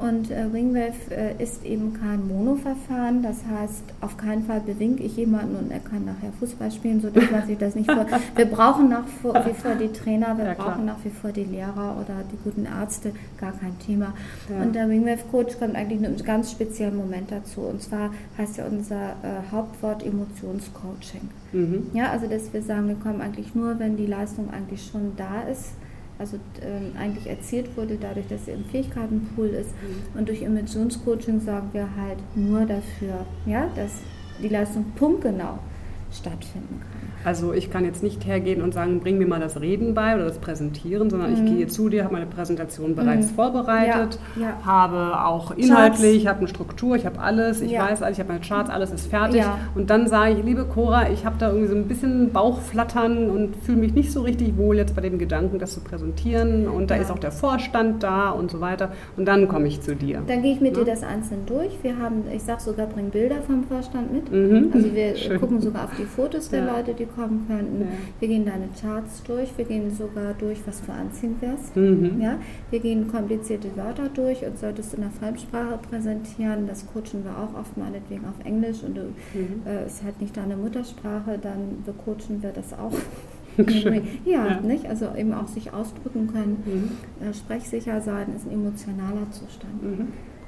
Und 0.00 0.30
äh, 0.30 0.42
Ringwave 0.42 0.94
äh, 1.10 1.42
ist 1.42 1.64
eben 1.64 1.92
kein 1.94 2.26
Mono-Verfahren, 2.26 3.22
das 3.22 3.44
heißt, 3.46 3.84
auf 4.00 4.16
keinen 4.16 4.44
Fall 4.44 4.60
bewinke 4.60 5.02
ich 5.02 5.16
jemanden 5.16 5.56
und 5.56 5.70
er 5.70 5.78
kann 5.78 6.04
nachher 6.04 6.32
Fußball 6.40 6.72
spielen, 6.72 7.00
sodass 7.00 7.30
man 7.30 7.46
sich 7.46 7.58
das 7.58 7.74
nicht 7.74 7.90
vor. 7.90 8.06
Wir 8.34 8.46
brauchen 8.46 8.88
nach 8.88 9.04
wie 9.22 9.54
vor 9.54 9.74
die 9.74 9.92
Trainer, 9.92 10.36
wir 10.36 10.46
ja, 10.46 10.54
brauchen 10.54 10.86
nach 10.86 10.96
wie 11.04 11.10
vor 11.10 11.30
die 11.30 11.44
Lehrer 11.44 11.96
oder 12.00 12.24
die 12.32 12.38
guten 12.42 12.66
Ärzte, 12.66 13.12
gar 13.38 13.52
kein 13.52 13.78
Thema. 13.78 14.14
Ja. 14.48 14.62
Und 14.62 14.74
der 14.74 14.88
Ringwave-Coach 14.88 15.58
kommt 15.58 15.76
eigentlich 15.76 16.00
in 16.00 16.06
einem 16.06 16.16
ganz 16.24 16.50
speziellen 16.50 16.96
Moment 16.96 17.30
dazu. 17.30 17.60
Und 17.60 17.82
zwar 17.82 18.10
heißt 18.38 18.56
ja 18.56 18.64
unser 18.66 19.10
äh, 19.10 19.52
Hauptwort 19.52 20.04
Emotionscoaching. 20.04 21.28
Mhm. 21.52 21.90
Ja, 21.92 22.10
also 22.10 22.26
dass 22.26 22.52
wir 22.52 22.62
sagen, 22.62 22.88
wir 22.88 22.96
kommen 22.96 23.20
eigentlich 23.20 23.54
nur, 23.54 23.78
wenn 23.78 23.96
die 23.96 24.06
Leistung 24.06 24.50
eigentlich 24.50 24.84
schon 24.90 25.12
da 25.16 25.42
ist 25.42 25.72
also 26.22 26.38
ähm, 26.62 26.92
eigentlich 26.96 27.26
erzielt 27.26 27.76
wurde, 27.76 27.98
dadurch, 28.00 28.28
dass 28.28 28.44
sie 28.44 28.52
im 28.52 28.64
Fähigkeitenpool 28.66 29.48
ist. 29.48 29.70
Mhm. 29.70 30.18
Und 30.18 30.28
durch 30.28 30.42
Emissionscoaching 30.42 31.40
sorgen 31.40 31.70
wir 31.72 31.88
halt 31.96 32.18
nur 32.36 32.64
dafür, 32.64 33.26
ja, 33.44 33.68
dass 33.74 33.90
die 34.40 34.48
Leistung 34.48 34.84
punktgenau 34.94 35.58
stattfinden 36.12 36.80
kann. 36.80 36.91
Also 37.24 37.52
ich 37.52 37.70
kann 37.70 37.84
jetzt 37.84 38.02
nicht 38.02 38.26
hergehen 38.26 38.62
und 38.62 38.74
sagen, 38.74 39.00
bring 39.00 39.18
mir 39.18 39.26
mal 39.26 39.40
das 39.40 39.60
Reden 39.60 39.94
bei 39.94 40.14
oder 40.14 40.24
das 40.24 40.38
Präsentieren, 40.38 41.10
sondern 41.10 41.30
mhm. 41.30 41.46
ich 41.46 41.52
gehe 41.52 41.66
zu 41.66 41.88
dir, 41.88 42.04
habe 42.04 42.14
meine 42.14 42.26
Präsentation 42.26 42.94
bereits 42.94 43.30
mhm. 43.30 43.34
vorbereitet, 43.34 44.18
ja, 44.36 44.42
ja. 44.42 44.64
habe 44.64 45.24
auch 45.24 45.52
inhaltlich, 45.52 46.16
ich 46.16 46.26
habe 46.26 46.40
eine 46.40 46.48
Struktur, 46.48 46.96
ich 46.96 47.06
habe 47.06 47.20
alles, 47.20 47.60
ich 47.60 47.72
ja. 47.72 47.84
weiß 47.84 48.02
alles, 48.02 48.18
ich 48.18 48.20
habe 48.20 48.32
meine 48.32 48.44
Charts, 48.44 48.70
alles 48.70 48.92
ist 48.92 49.06
fertig. 49.06 49.42
Und 49.74 49.90
dann 49.90 50.08
sage 50.08 50.34
ich, 50.34 50.44
liebe 50.44 50.64
Cora, 50.64 51.10
ich 51.10 51.24
habe 51.24 51.36
da 51.38 51.48
irgendwie 51.48 51.68
so 51.68 51.74
ein 51.74 51.88
bisschen 51.88 52.32
Bauchflattern 52.32 53.30
und 53.30 53.56
fühle 53.56 53.78
mich 53.78 53.94
nicht 53.94 54.12
so 54.12 54.22
richtig 54.22 54.56
wohl 54.56 54.76
jetzt 54.76 54.94
bei 54.94 55.02
dem 55.02 55.18
Gedanken, 55.18 55.58
das 55.58 55.72
zu 55.72 55.80
präsentieren. 55.80 56.68
Und 56.68 56.90
da 56.90 56.96
ist 56.96 57.10
auch 57.10 57.18
der 57.18 57.32
Vorstand 57.32 58.02
da 58.02 58.30
und 58.30 58.50
so 58.50 58.60
weiter. 58.60 58.92
Und 59.16 59.26
dann 59.26 59.48
komme 59.48 59.68
ich 59.68 59.80
zu 59.80 59.94
dir. 59.94 60.22
Dann 60.26 60.42
gehe 60.42 60.54
ich 60.54 60.60
mit 60.60 60.76
dir 60.76 60.84
das 60.84 61.02
einzeln 61.02 61.46
durch. 61.46 61.82
Wir 61.82 61.98
haben, 61.98 62.24
ich 62.34 62.42
sage 62.42 62.60
sogar, 62.60 62.86
bring 62.86 63.10
Bilder 63.10 63.42
vom 63.42 63.64
Vorstand 63.64 64.12
mit. 64.12 64.30
Mhm. 64.32 64.70
Also 64.72 64.94
wir 64.94 65.16
Schön. 65.16 65.40
gucken 65.40 65.60
sogar 65.60 65.84
auf 65.84 65.96
die 65.98 66.04
Fotos 66.04 66.48
der 66.48 66.64
Leute, 66.64 66.94
die 66.94 67.06
kommen 67.14 67.46
könnten. 67.46 67.82
Ja. 67.82 67.86
Wir 68.20 68.28
gehen 68.28 68.44
deine 68.44 68.68
Charts 68.80 69.22
durch, 69.24 69.56
wir 69.56 69.64
gehen 69.64 69.90
sogar 69.90 70.34
durch, 70.34 70.58
was 70.66 70.82
du 70.84 70.92
anziehen 70.92 71.36
wirst. 71.40 71.76
Mhm. 71.76 72.20
Ja? 72.20 72.38
Wir 72.70 72.80
gehen 72.80 73.08
komplizierte 73.08 73.74
Wörter 73.76 74.08
durch 74.08 74.44
und 74.44 74.58
solltest 74.58 74.92
du 74.92 74.96
in 74.96 75.02
der 75.02 75.12
Fremdsprache 75.12 75.78
präsentieren, 75.90 76.66
das 76.66 76.86
coachen 76.86 77.24
wir 77.24 77.36
auch 77.36 77.58
oft 77.58 77.76
meinetwegen 77.76 78.24
auf 78.24 78.44
Englisch 78.44 78.82
und 78.82 78.96
du, 78.96 79.02
mhm. 79.34 79.62
äh, 79.66 79.86
ist 79.86 80.02
halt 80.02 80.20
nicht 80.20 80.36
deine 80.36 80.56
Muttersprache, 80.56 81.38
dann 81.40 81.82
becoachen 81.84 82.42
wir 82.42 82.50
das 82.50 82.72
auch. 82.72 82.92
ja, 84.24 84.44
ja, 84.46 84.60
nicht? 84.60 84.86
Also 84.86 85.14
eben 85.16 85.34
auch 85.34 85.48
sich 85.48 85.72
ausdrücken 85.72 86.26
können. 86.32 86.62
Mhm. 86.64 87.28
Äh, 87.28 87.34
sprechsicher 87.34 88.00
sein 88.00 88.34
ist 88.34 88.46
ein 88.46 88.52
emotionaler 88.52 89.30
Zustand. 89.30 89.82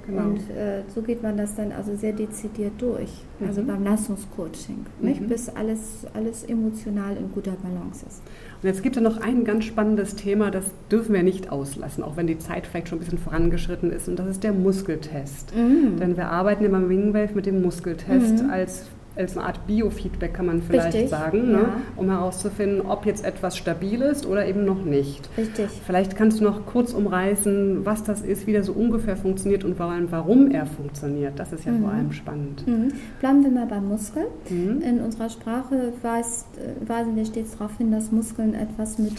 Genau. 0.07 0.23
Und 0.23 0.51
äh, 0.51 0.83
so 0.95 1.01
geht 1.01 1.23
man 1.23 1.37
das 1.37 1.55
dann 1.55 1.73
also 1.73 1.95
sehr 1.97 2.12
dezidiert 2.12 2.73
durch, 2.79 3.11
also 3.47 3.62
mhm. 3.62 3.67
beim 3.67 3.85
Leistungscoaching, 3.85 4.85
mhm. 5.01 5.29
bis 5.29 5.49
alles, 5.49 6.07
alles 6.12 6.45
emotional 6.45 7.17
in 7.17 7.33
guter 7.33 7.53
Balance 7.53 8.05
ist. 8.07 8.23
Und 8.62 8.69
jetzt 8.69 8.83
gibt 8.83 8.97
es 8.97 9.03
noch 9.03 9.21
ein 9.21 9.45
ganz 9.45 9.64
spannendes 9.64 10.14
Thema, 10.14 10.51
das 10.51 10.67
dürfen 10.90 11.14
wir 11.14 11.23
nicht 11.23 11.51
auslassen, 11.51 12.05
auch 12.05 12.17
wenn 12.17 12.27
die 12.27 12.38
Zeit 12.38 12.67
vielleicht 12.67 12.88
schon 12.88 12.99
ein 12.99 13.05
bisschen 13.05 13.19
vorangeschritten 13.19 13.90
ist, 13.90 14.09
und 14.09 14.19
das 14.19 14.29
ist 14.29 14.45
der 14.45 14.53
Muskeltest. 14.53 15.55
Mhm. 15.57 15.99
Denn 15.99 16.17
wir 16.17 16.29
arbeiten 16.29 16.64
immer 16.64 16.87
Wingwave 16.88 17.35
mit 17.35 17.47
dem 17.47 17.62
Muskeltest 17.62 18.43
mhm. 18.43 18.51
als 18.51 18.87
als 19.16 19.37
eine 19.37 19.46
Art 19.46 19.66
Biofeedback 19.66 20.35
kann 20.35 20.46
man 20.46 20.62
vielleicht 20.62 20.94
Richtig, 20.94 21.11
sagen, 21.11 21.53
ne? 21.53 21.59
ja. 21.59 21.77
um 21.96 22.11
herauszufinden, 22.11 22.83
ob 22.83 23.07
jetzt 23.07 23.24
etwas 23.24 23.57
stabil 23.57 24.03
ist 24.03 24.27
oder 24.27 24.46
eben 24.46 24.64
noch 24.64 24.85
nicht. 24.85 25.29
Richtig. 25.38 25.68
Vielleicht 25.87 26.16
kannst 26.16 26.40
du 26.40 26.44
noch 26.44 26.66
kurz 26.66 26.92
umreißen, 26.92 27.85
was 27.85 28.03
das 28.03 28.22
ist, 28.22 28.46
wie 28.46 28.53
der 28.53 28.64
so 28.64 28.72
ungefähr 28.72 29.16
funktioniert 29.16 29.64
und 29.64 29.77
vor 29.77 29.87
allem, 29.87 30.11
warum 30.11 30.50
er 30.50 30.66
funktioniert. 30.66 31.38
Das 31.38 31.53
ist 31.53 31.64
ja 31.64 31.72
mhm. 31.72 31.83
vor 31.83 31.90
allem 31.92 32.12
spannend. 32.12 32.66
Mhm. 32.66 32.92
Bleiben 33.20 33.44
wir 33.44 33.50
mal 33.50 33.66
beim 33.66 33.88
Muskel. 33.88 34.24
Mhm. 34.48 34.83
In 34.83 35.00
unserer 35.00 35.31
Sprache 35.31 35.92
weist, 36.03 36.46
äh, 36.59 36.88
weisen 36.88 37.16
wir 37.16 37.24
stets 37.24 37.53
darauf 37.53 37.77
hin, 37.79 37.90
dass 37.92 38.11
Muskeln 38.11 38.55
etwas 38.55 38.98
mit 38.98 39.14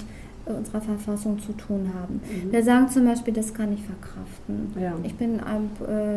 unserer 0.45 0.81
Verfassung 0.81 1.39
zu 1.39 1.53
tun 1.53 1.91
haben. 1.99 2.21
Mhm. 2.23 2.51
Wir 2.51 2.63
sagen 2.63 2.89
zum 2.89 3.05
Beispiel, 3.05 3.33
das 3.33 3.53
kann 3.53 3.73
ich 3.73 3.83
verkraften. 3.83 4.73
Ja. 4.79 4.93
Ich 5.03 5.15
bin 5.15 5.39
ein, 5.39 5.69
äh, 5.87 6.15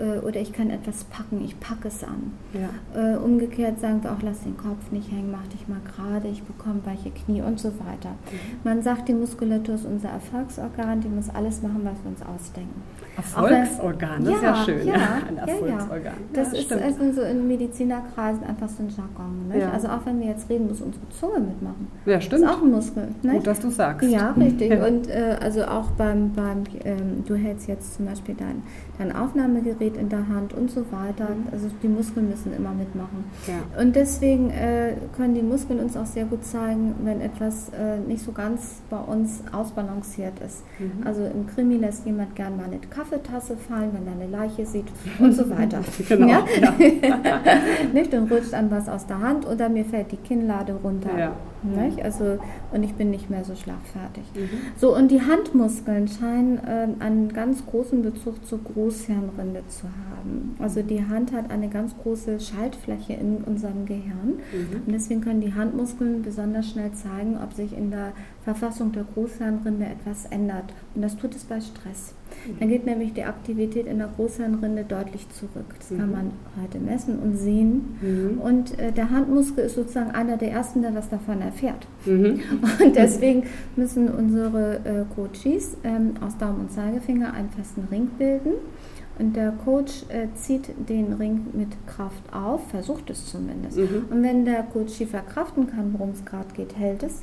äh, 0.00 0.18
oder 0.20 0.40
ich 0.40 0.52
kann 0.52 0.70
etwas 0.70 1.04
packen, 1.04 1.42
ich 1.44 1.58
packe 1.60 1.88
es 1.88 2.04
an. 2.04 2.32
Ja. 2.52 3.14
Äh, 3.14 3.16
umgekehrt 3.16 3.80
sagen 3.80 4.02
wir 4.02 4.12
auch, 4.12 4.22
lass 4.22 4.42
den 4.42 4.56
Kopf 4.56 4.90
nicht 4.90 5.10
hängen, 5.10 5.30
mach 5.30 5.46
dich 5.48 5.66
mal 5.68 5.80
gerade, 5.96 6.28
ich 6.28 6.42
bekomme 6.42 6.80
weiche 6.84 7.10
Knie 7.10 7.42
und 7.42 7.58
so 7.58 7.68
weiter. 7.68 8.10
Mhm. 8.10 8.38
Man 8.64 8.82
sagt, 8.82 9.08
die 9.08 9.14
Muskulatur 9.14 9.74
ist 9.74 9.86
unser 9.86 10.10
Erfolgsorgan, 10.10 11.00
die 11.00 11.08
muss 11.08 11.30
alles 11.30 11.62
machen, 11.62 11.80
was 11.84 11.94
wir 12.02 12.10
uns 12.10 12.22
ausdenken. 12.22 12.82
Erfolgsorgan, 13.16 14.24
das 14.24 14.30
ja, 14.30 14.36
ist 14.36 14.42
ja 14.42 14.64
schön. 14.64 14.86
Ja, 14.86 15.22
ein 15.28 15.36
Erfolgsorgan. 15.36 16.14
Das 16.32 16.52
ist 16.52 16.72
also 16.72 17.12
so 17.12 17.22
in 17.22 17.48
Medizinerkreisen 17.48 18.44
einfach 18.44 18.68
so 18.68 18.82
ein 18.82 18.88
Jargon. 18.88 19.70
Also 19.72 19.88
auch 19.88 20.06
wenn 20.06 20.20
wir 20.20 20.28
jetzt 20.28 20.48
reden, 20.48 20.68
muss 20.68 20.80
unsere 20.80 21.08
Zunge 21.10 21.40
mitmachen. 21.40 21.88
Ja, 22.06 22.20
stimmt. 22.20 22.42
Das 22.42 22.50
ist 22.50 22.56
auch 22.56 22.62
ein 22.62 22.70
Muskel. 22.70 23.08
Nicht? 23.22 23.34
Gut, 23.34 23.46
dass 23.46 23.60
du 23.60 23.69
sagst. 23.70 24.10
Ja, 24.10 24.30
richtig. 24.38 24.72
Und 24.72 25.08
äh, 25.08 25.36
also 25.40 25.64
auch 25.64 25.90
beim, 25.92 26.32
beim 26.32 26.64
ähm, 26.84 27.24
du 27.26 27.34
hältst 27.34 27.68
jetzt 27.68 27.94
zum 27.94 28.06
Beispiel 28.06 28.34
dein, 28.38 28.62
dein 28.98 29.14
Aufnahmegerät 29.14 29.96
in 29.96 30.08
der 30.08 30.28
Hand 30.28 30.52
und 30.52 30.70
so 30.70 30.84
weiter. 30.90 31.30
Mhm. 31.30 31.48
Also 31.52 31.68
die 31.82 31.88
Muskeln 31.88 32.28
müssen 32.28 32.52
immer 32.52 32.72
mitmachen. 32.72 33.24
Ja. 33.46 33.80
Und 33.80 33.96
deswegen 33.96 34.50
äh, 34.50 34.94
können 35.16 35.34
die 35.34 35.42
Muskeln 35.42 35.80
uns 35.80 35.96
auch 35.96 36.06
sehr 36.06 36.24
gut 36.24 36.44
zeigen, 36.44 36.94
wenn 37.04 37.20
etwas 37.20 37.70
äh, 37.70 37.98
nicht 38.06 38.22
so 38.22 38.32
ganz 38.32 38.82
bei 38.90 38.98
uns 38.98 39.42
ausbalanciert 39.52 40.40
ist. 40.44 40.64
Mhm. 40.78 41.06
Also 41.06 41.24
im 41.24 41.46
Krimi 41.46 41.76
lässt 41.76 42.06
jemand 42.06 42.34
gern 42.34 42.56
mal 42.56 42.64
eine 42.64 42.78
Kaffeetasse 42.78 43.56
fallen, 43.56 43.90
wenn 43.92 44.06
er 44.06 44.12
eine 44.12 44.30
Leiche 44.30 44.66
sieht 44.66 44.86
und 45.18 45.32
so 45.32 45.48
weiter. 45.50 45.80
genau. 46.08 46.26
Ja? 46.26 46.44
Ja. 46.60 46.74
nicht? 47.92 48.12
Und 48.14 48.30
rutscht 48.30 48.54
an 48.54 48.70
was 48.70 48.88
aus 48.88 49.06
der 49.06 49.20
Hand 49.20 49.46
oder 49.46 49.68
mir 49.68 49.84
fällt 49.84 50.12
die 50.12 50.16
Kinnlade 50.16 50.74
runter. 50.74 51.10
Ja. 51.18 51.32
Nicht? 51.62 52.02
Also, 52.02 52.38
und 52.72 52.82
ich 52.82 52.94
bin 52.94 53.10
nicht 53.10 53.30
mehr 53.30 53.44
so 53.44 53.54
schlagfertig. 53.54 54.24
Mhm. 54.34 54.48
So, 54.76 54.96
und 54.96 55.10
die 55.10 55.20
Handmuskeln 55.20 56.08
scheinen 56.08 56.58
äh, 56.58 56.88
einen 57.00 57.32
ganz 57.32 57.64
großen 57.66 58.02
Bezug 58.02 58.46
zur 58.46 58.60
Großhirnrinde 58.62 59.62
zu 59.68 59.84
haben. 59.84 60.56
Also 60.58 60.82
die 60.82 61.04
Hand 61.06 61.32
hat 61.32 61.50
eine 61.50 61.68
ganz 61.68 61.94
große 62.02 62.40
Schaltfläche 62.40 63.14
in 63.14 63.38
unserem 63.38 63.86
Gehirn. 63.86 64.40
Mhm. 64.52 64.82
Und 64.86 64.92
deswegen 64.92 65.20
können 65.20 65.40
die 65.40 65.54
Handmuskeln 65.54 66.22
besonders 66.22 66.70
schnell 66.70 66.92
zeigen, 66.92 67.38
ob 67.42 67.52
sich 67.52 67.76
in 67.76 67.90
der 67.90 68.12
Verfassung 68.54 68.92
der 68.92 69.04
Großhirnrinde 69.14 69.86
etwas 69.86 70.26
ändert. 70.26 70.72
Und 70.94 71.02
das 71.02 71.16
tut 71.16 71.34
es 71.34 71.44
bei 71.44 71.60
Stress. 71.60 72.14
Dann 72.58 72.68
geht 72.68 72.86
nämlich 72.86 73.12
die 73.12 73.24
Aktivität 73.24 73.86
in 73.86 73.98
der 73.98 74.08
Großhirnrinde 74.08 74.84
deutlich 74.84 75.28
zurück. 75.30 75.74
Das 75.78 75.88
kann 75.88 76.06
mhm. 76.06 76.12
man 76.12 76.30
heute 76.62 76.78
messen 76.78 77.18
und 77.18 77.36
sehen. 77.36 77.98
Mhm. 78.00 78.38
Und 78.40 78.78
äh, 78.78 78.92
der 78.92 79.10
Handmuskel 79.10 79.64
ist 79.64 79.74
sozusagen 79.74 80.10
einer 80.12 80.36
der 80.36 80.52
ersten, 80.52 80.82
der 80.82 80.94
was 80.94 81.08
davon 81.08 81.40
erfährt. 81.42 81.86
Mhm. 82.06 82.40
Und 82.84 82.96
deswegen 82.96 83.44
müssen 83.76 84.08
unsere 84.08 84.76
äh, 84.84 85.04
Coaches 85.14 85.76
ähm, 85.84 86.14
aus 86.20 86.36
Daumen 86.38 86.60
und 86.60 86.72
Zeigefinger 86.72 87.32
einen 87.34 87.50
festen 87.50 87.86
Ring 87.90 88.08
bilden. 88.18 88.52
Und 89.18 89.36
der 89.36 89.52
Coach 89.52 90.04
äh, 90.08 90.28
zieht 90.34 90.70
den 90.88 91.12
Ring 91.12 91.48
mit 91.52 91.68
Kraft 91.86 92.22
auf, 92.32 92.70
versucht 92.70 93.10
es 93.10 93.26
zumindest. 93.26 93.76
Mhm. 93.76 94.06
Und 94.10 94.22
wenn 94.22 94.46
der 94.46 94.62
Coach 94.62 94.94
verkraften 95.04 95.66
kann, 95.66 95.92
worum 95.92 96.10
es 96.10 96.24
gerade 96.24 96.48
geht, 96.54 96.76
hält 96.78 97.02
es. 97.02 97.22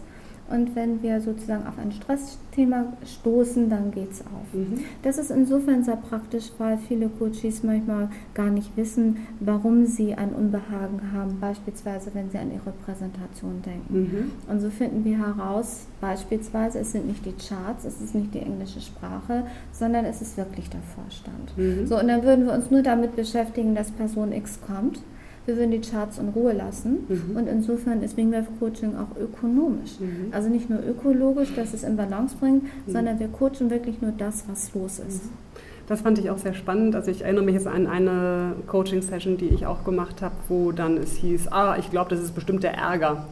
Und 0.49 0.75
wenn 0.75 1.01
wir 1.01 1.19
sozusagen 1.19 1.67
auf 1.67 1.77
ein 1.77 1.91
Stressthema 1.91 2.93
stoßen, 3.05 3.69
dann 3.69 3.91
geht 3.91 4.11
es 4.11 4.21
auf. 4.21 4.53
Mhm. 4.53 4.79
Das 5.03 5.17
ist 5.17 5.29
insofern 5.29 5.83
sehr 5.83 5.97
praktisch, 5.97 6.51
weil 6.57 6.77
viele 6.77 7.09
Coaches 7.09 7.63
manchmal 7.63 8.09
gar 8.33 8.49
nicht 8.49 8.75
wissen, 8.77 9.17
warum 9.39 9.85
sie 9.85 10.15
ein 10.15 10.29
Unbehagen 10.29 11.11
haben, 11.13 11.39
beispielsweise 11.41 12.11
wenn 12.13 12.29
sie 12.29 12.37
an 12.37 12.51
ihre 12.51 12.71
Präsentation 12.85 13.61
denken. 13.61 13.99
Mhm. 13.99 14.31
Und 14.49 14.61
so 14.61 14.69
finden 14.69 15.03
wir 15.03 15.17
heraus, 15.17 15.87
beispielsweise, 15.99 16.79
es 16.79 16.93
sind 16.93 17.07
nicht 17.07 17.25
die 17.25 17.33
Charts, 17.33 17.83
es 17.83 18.01
ist 18.01 18.15
nicht 18.15 18.33
die 18.33 18.39
englische 18.39 18.79
Sprache, 18.79 19.43
sondern 19.73 20.05
es 20.05 20.21
ist 20.21 20.37
wirklich 20.37 20.69
der 20.69 20.81
Vorstand. 20.81 21.57
Mhm. 21.57 21.87
So, 21.87 21.99
und 21.99 22.07
dann 22.07 22.23
würden 22.23 22.45
wir 22.45 22.53
uns 22.53 22.71
nur 22.71 22.83
damit 22.83 23.15
beschäftigen, 23.15 23.75
dass 23.75 23.91
Person 23.91 24.31
X 24.31 24.59
kommt 24.65 25.01
wir 25.47 25.57
würden 25.57 25.71
die 25.71 25.81
Charts 25.81 26.19
in 26.19 26.29
Ruhe 26.29 26.53
lassen. 26.53 27.05
Mhm. 27.07 27.37
Und 27.37 27.47
insofern 27.47 28.03
ist 28.03 28.17
Wingwave 28.17 28.47
Coaching 28.59 28.95
auch 28.95 29.17
ökonomisch. 29.19 29.99
Mhm. 29.99 30.27
Also 30.31 30.49
nicht 30.49 30.69
nur 30.69 30.79
ökologisch, 30.79 31.55
dass 31.55 31.73
es 31.73 31.83
in 31.83 31.95
Balance 31.95 32.35
bringt, 32.39 32.63
mhm. 32.63 32.91
sondern 32.91 33.19
wir 33.19 33.29
coachen 33.29 33.69
wirklich 33.69 34.01
nur 34.01 34.11
das, 34.11 34.43
was 34.49 34.73
los 34.75 34.99
ist. 34.99 35.25
Mhm. 35.25 35.29
Das 35.87 36.01
fand 36.01 36.19
ich 36.19 36.29
auch 36.29 36.37
sehr 36.37 36.53
spannend. 36.53 36.95
Also 36.95 37.09
ich 37.11 37.21
erinnere 37.21 37.45
mich 37.45 37.55
jetzt 37.55 37.65
an 37.65 37.87
eine 37.87 38.55
Coaching-Session, 38.67 39.37
die 39.37 39.47
ich 39.47 39.65
auch 39.65 39.85
gemacht 39.85 40.21
habe, 40.21 40.35
wo 40.49 40.73
dann 40.73 40.97
es 40.97 41.15
hieß, 41.15 41.47
ah, 41.47 41.77
ich 41.79 41.89
glaube, 41.89 42.09
das 42.09 42.19
ist 42.19 42.35
bestimmt 42.35 42.63
der 42.63 42.73
Ärger. 42.73 43.25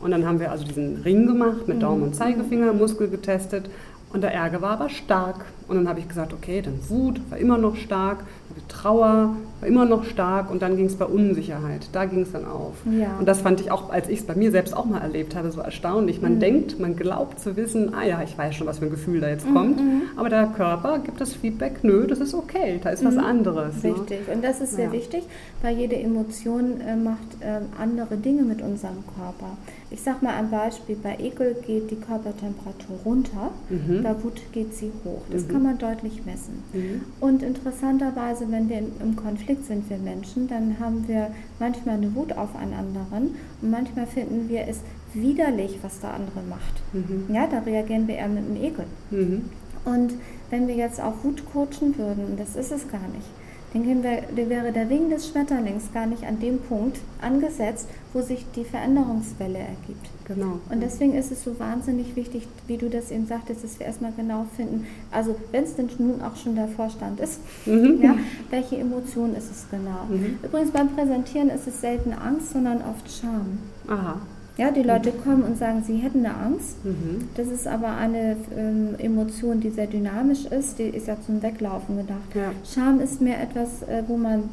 Und 0.00 0.12
dann 0.12 0.24
haben 0.26 0.40
wir 0.40 0.50
also 0.50 0.64
diesen 0.64 1.02
Ring 1.02 1.26
gemacht 1.26 1.68
mit 1.68 1.82
Daumen 1.82 2.02
und 2.02 2.08
mhm. 2.10 2.14
Zeigefinger, 2.14 2.72
Muskel 2.72 3.08
getestet 3.08 3.68
und 4.12 4.22
der 4.22 4.32
Ärger 4.32 4.62
war 4.62 4.70
aber 4.72 4.88
stark. 4.88 5.44
Und 5.68 5.76
dann 5.76 5.88
habe 5.88 6.00
ich 6.00 6.08
gesagt, 6.08 6.32
okay, 6.32 6.62
dann 6.62 6.78
Wut 6.88 7.20
war 7.30 7.38
immer 7.38 7.58
noch 7.58 7.76
stark, 7.76 8.24
Trauer 8.68 9.36
war 9.60 9.68
immer 9.68 9.84
noch 9.84 10.04
stark 10.04 10.50
und 10.50 10.62
dann 10.62 10.76
ging 10.76 10.86
es 10.86 10.96
bei 10.96 11.04
Unsicherheit. 11.04 11.88
Da 11.92 12.04
ging 12.04 12.22
es 12.22 12.32
dann 12.32 12.44
auf. 12.44 12.74
Ja. 12.90 13.16
Und 13.18 13.26
das 13.26 13.40
fand 13.40 13.60
ich 13.60 13.70
auch, 13.70 13.90
als 13.90 14.08
ich 14.08 14.20
es 14.20 14.26
bei 14.26 14.34
mir 14.34 14.50
selbst 14.50 14.76
auch 14.76 14.84
mal 14.84 15.00
erlebt 15.00 15.34
habe, 15.34 15.50
so 15.50 15.60
erstaunlich. 15.60 16.22
Man 16.22 16.36
mhm. 16.36 16.40
denkt, 16.40 16.80
man 16.80 16.96
glaubt 16.96 17.40
zu 17.40 17.56
wissen, 17.56 17.94
ah 17.94 18.04
ja, 18.04 18.22
ich 18.22 18.36
weiß 18.36 18.54
schon, 18.54 18.66
was 18.66 18.78
für 18.78 18.86
ein 18.86 18.90
Gefühl 18.90 19.20
da 19.20 19.28
jetzt 19.28 19.48
mhm. 19.48 19.54
kommt. 19.54 19.80
Mhm. 19.80 20.02
Aber 20.16 20.28
der 20.28 20.46
Körper 20.46 20.98
gibt 21.00 21.20
das 21.20 21.34
Feedback, 21.34 21.82
nö, 21.82 22.06
das 22.06 22.20
ist 22.20 22.34
okay, 22.34 22.80
da 22.82 22.90
ist 22.90 23.04
was 23.04 23.14
mhm. 23.14 23.20
anderes. 23.20 23.82
Ne? 23.82 23.90
Richtig. 23.90 24.28
Ne? 24.28 24.34
Und 24.34 24.44
das 24.44 24.60
ist 24.60 24.74
sehr 24.74 24.86
ja. 24.86 24.92
wichtig, 24.92 25.24
weil 25.62 25.76
jede 25.76 25.96
Emotion 25.96 26.80
äh, 26.80 26.96
macht 26.96 27.18
äh, 27.40 27.60
andere 27.80 28.16
Dinge 28.16 28.42
mit 28.42 28.62
unserem 28.62 29.04
Körper. 29.16 29.56
Ich 29.90 30.02
sage 30.02 30.18
mal 30.22 30.34
ein 30.34 30.50
Beispiel, 30.50 30.96
bei 31.02 31.16
Ekel 31.18 31.56
geht 31.66 31.90
die 31.90 31.96
Körpertemperatur 31.96 32.96
runter, 33.04 33.50
mhm. 33.70 34.02
bei 34.02 34.14
Wut 34.22 34.40
geht 34.52 34.74
sie 34.74 34.92
hoch. 35.04 35.22
Das 35.30 35.44
mhm. 35.44 35.48
Kann 35.58 35.64
man 35.64 35.78
deutlich 35.78 36.24
messen. 36.24 36.62
Mhm. 36.72 37.00
Und 37.18 37.42
interessanterweise, 37.42 38.50
wenn 38.50 38.68
wir 38.68 38.78
im 38.78 39.16
Konflikt 39.16 39.64
sind, 39.66 39.90
wir 39.90 39.98
Menschen, 39.98 40.46
dann 40.46 40.78
haben 40.78 41.08
wir 41.08 41.32
manchmal 41.58 41.96
eine 41.96 42.14
Wut 42.14 42.32
auf 42.32 42.54
einen 42.54 42.74
anderen 42.74 43.34
und 43.60 43.70
manchmal 43.70 44.06
finden 44.06 44.48
wir 44.48 44.68
es 44.68 44.80
widerlich, 45.14 45.78
was 45.82 45.98
der 45.98 46.14
andere 46.14 46.42
macht. 46.48 46.82
Mhm. 46.92 47.34
Ja, 47.34 47.48
da 47.48 47.58
reagieren 47.58 48.06
wir 48.06 48.16
eher 48.16 48.28
mit 48.28 48.44
einem 48.44 48.62
Ekel. 48.62 48.84
Mhm. 49.10 49.46
Und 49.84 50.12
wenn 50.50 50.68
wir 50.68 50.76
jetzt 50.76 51.00
auf 51.00 51.24
Wut 51.24 51.42
coachen 51.52 51.98
würden, 51.98 52.36
das 52.36 52.54
ist 52.54 52.70
es 52.70 52.88
gar 52.88 53.08
nicht, 53.08 53.26
dann 53.74 54.02
wäre 54.02 54.72
der 54.72 54.88
Wing 54.88 55.10
des 55.10 55.28
Schmetterlings 55.28 55.92
gar 55.92 56.06
nicht 56.06 56.24
an 56.24 56.40
dem 56.40 56.58
Punkt 56.58 56.98
angesetzt, 57.20 57.88
wo 58.12 58.22
sich 58.22 58.46
die 58.56 58.64
Veränderungswelle 58.64 59.58
ergibt. 59.58 60.06
Genau. 60.26 60.60
Und 60.70 60.80
deswegen 60.82 61.14
ist 61.14 61.32
es 61.32 61.44
so 61.44 61.58
wahnsinnig 61.58 62.16
wichtig, 62.16 62.46
wie 62.66 62.76
du 62.76 62.88
das 62.88 63.10
eben 63.10 63.26
sagtest, 63.26 63.64
dass 63.64 63.78
wir 63.78 63.86
erstmal 63.86 64.12
genau 64.12 64.46
finden, 64.56 64.86
also 65.10 65.36
wenn 65.52 65.64
es 65.64 65.74
denn 65.76 65.88
nun 65.98 66.20
auch 66.22 66.36
schon 66.36 66.54
der 66.54 66.68
Vorstand 66.68 67.20
ist, 67.20 67.40
mhm. 67.66 68.00
ja, 68.02 68.14
welche 68.50 68.76
Emotion 68.76 69.34
ist 69.34 69.50
es 69.50 69.66
genau. 69.70 70.04
Mhm. 70.08 70.38
Übrigens 70.42 70.70
beim 70.70 70.88
Präsentieren 70.94 71.48
ist 71.50 71.66
es 71.66 71.80
selten 71.80 72.12
Angst, 72.12 72.52
sondern 72.52 72.78
oft 72.78 73.10
Scham. 73.10 73.58
Aha. 73.86 74.20
Ja, 74.58 74.72
die 74.72 74.82
Leute 74.82 75.12
kommen 75.12 75.44
und 75.44 75.56
sagen, 75.56 75.84
sie 75.86 75.98
hätten 75.98 76.26
eine 76.26 76.36
Angst. 76.36 76.84
Mhm. 76.84 77.28
Das 77.36 77.46
ist 77.46 77.68
aber 77.68 77.96
eine 77.96 78.36
ähm, 78.56 78.96
Emotion, 78.98 79.60
die 79.60 79.70
sehr 79.70 79.86
dynamisch 79.86 80.46
ist. 80.46 80.80
Die 80.80 80.88
ist 80.88 81.06
ja 81.06 81.16
zum 81.24 81.40
Weglaufen 81.42 81.96
gedacht. 81.96 82.34
Ja. 82.34 82.50
Scham 82.64 83.00
ist 83.00 83.20
mehr 83.20 83.40
etwas, 83.40 83.82
äh, 83.84 84.02
wo 84.08 84.16
man, 84.16 84.50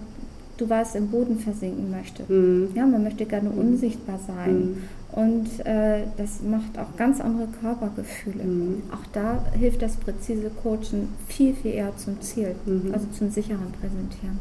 du 0.58 0.70
weißt, 0.70 0.96
im 0.96 1.08
Boden 1.08 1.40
versinken 1.40 1.90
möchte. 1.90 2.32
Mhm. 2.32 2.70
Ja, 2.76 2.86
man 2.86 3.04
möchte 3.04 3.26
gerne 3.26 3.50
mhm. 3.50 3.58
unsichtbar 3.58 4.20
sein. 4.28 4.56
Mhm. 4.56 4.78
Und 5.12 5.66
äh, 5.66 6.02
das 6.18 6.42
macht 6.48 6.78
auch 6.78 6.96
ganz 6.98 7.20
andere 7.20 7.48
Körpergefühle. 7.60 8.44
Mhm. 8.44 8.84
Auch 8.92 9.06
da 9.12 9.44
hilft 9.58 9.82
das 9.82 9.96
präzise 9.96 10.52
Coachen 10.62 11.10
viel, 11.28 11.56
viel 11.56 11.72
eher 11.72 11.98
zum 11.98 12.22
Ziel, 12.22 12.54
mhm. 12.68 12.94
also 12.94 13.08
zum 13.18 13.32
sicheren 13.32 13.72
Präsentieren. 13.82 14.38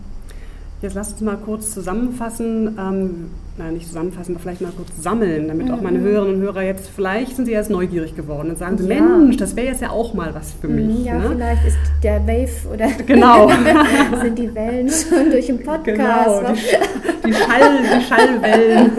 Jetzt 0.85 0.97
lasst 0.97 1.12
uns 1.12 1.23
mal 1.23 1.38
kurz 1.38 1.73
zusammenfassen, 1.73 2.77
ähm, 2.79 3.31
nein, 3.57 3.73
nicht 3.73 3.87
zusammenfassen, 3.87 4.35
aber 4.35 4.42
vielleicht 4.42 4.61
mal 4.61 4.70
kurz 4.77 4.90
sammeln, 5.01 5.49
damit 5.49 5.70
auch 5.70 5.81
meine 5.81 5.99
mhm. 5.99 6.03
Hörerinnen 6.03 6.35
und 6.37 6.42
Hörer 6.42 6.61
jetzt, 6.61 6.90
vielleicht 6.94 7.37
sind 7.37 7.47
sie 7.47 7.53
jetzt 7.53 7.70
neugierig 7.70 8.14
geworden 8.14 8.51
und 8.51 8.59
sagen, 8.59 8.77
ja. 8.87 9.01
Mensch, 9.01 9.38
das 9.38 9.57
wäre 9.57 9.68
jetzt 9.68 9.81
ja 9.81 9.88
auch 9.88 10.12
mal 10.12 10.35
was 10.35 10.53
für 10.53 10.68
mich. 10.68 11.07
Ja, 11.07 11.14
ne? 11.14 11.31
vielleicht 11.31 11.66
ist 11.66 11.79
der 12.03 12.27
Wave 12.27 12.68
oder 12.70 12.88
genau. 13.07 13.49
sind 14.20 14.38
die 14.38 14.55
Wellen 14.55 14.90
schon 14.90 15.31
durch 15.31 15.47
den 15.47 15.62
Podcast. 15.62 15.87
Genau, 15.87 16.53
die, 16.53 17.29
die, 17.29 17.33
Schall, 17.33 17.79
die 17.83 18.05
Schallwellen. 18.05 18.90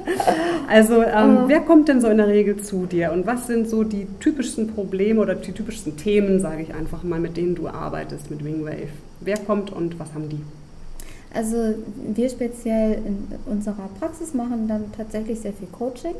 also, 0.66 1.02
ähm, 1.02 1.40
oh. 1.42 1.48
wer 1.48 1.60
kommt 1.60 1.88
denn 1.88 2.00
so 2.00 2.08
in 2.08 2.16
der 2.16 2.28
Regel 2.28 2.56
zu 2.56 2.86
dir 2.86 3.12
und 3.12 3.26
was 3.26 3.46
sind 3.46 3.68
so 3.68 3.84
die 3.84 4.06
typischsten 4.20 4.68
Probleme 4.68 5.20
oder 5.20 5.34
die 5.34 5.52
typischsten 5.52 5.98
Themen, 5.98 6.40
sage 6.40 6.62
ich 6.62 6.74
einfach 6.74 7.02
mal, 7.02 7.20
mit 7.20 7.36
denen 7.36 7.54
du 7.54 7.68
arbeitest 7.68 8.30
mit 8.30 8.42
Wingwave? 8.42 8.88
Wer 9.20 9.36
kommt 9.36 9.70
und 9.70 10.00
was 10.00 10.14
haben 10.14 10.30
die? 10.30 10.40
Also 11.32 11.74
wir 12.14 12.28
speziell 12.30 13.02
in 13.04 13.28
unserer 13.46 13.88
Praxis 13.98 14.32
machen 14.34 14.66
dann 14.66 14.92
tatsächlich 14.96 15.40
sehr 15.40 15.52
viel 15.52 15.68
Coaching. 15.68 16.14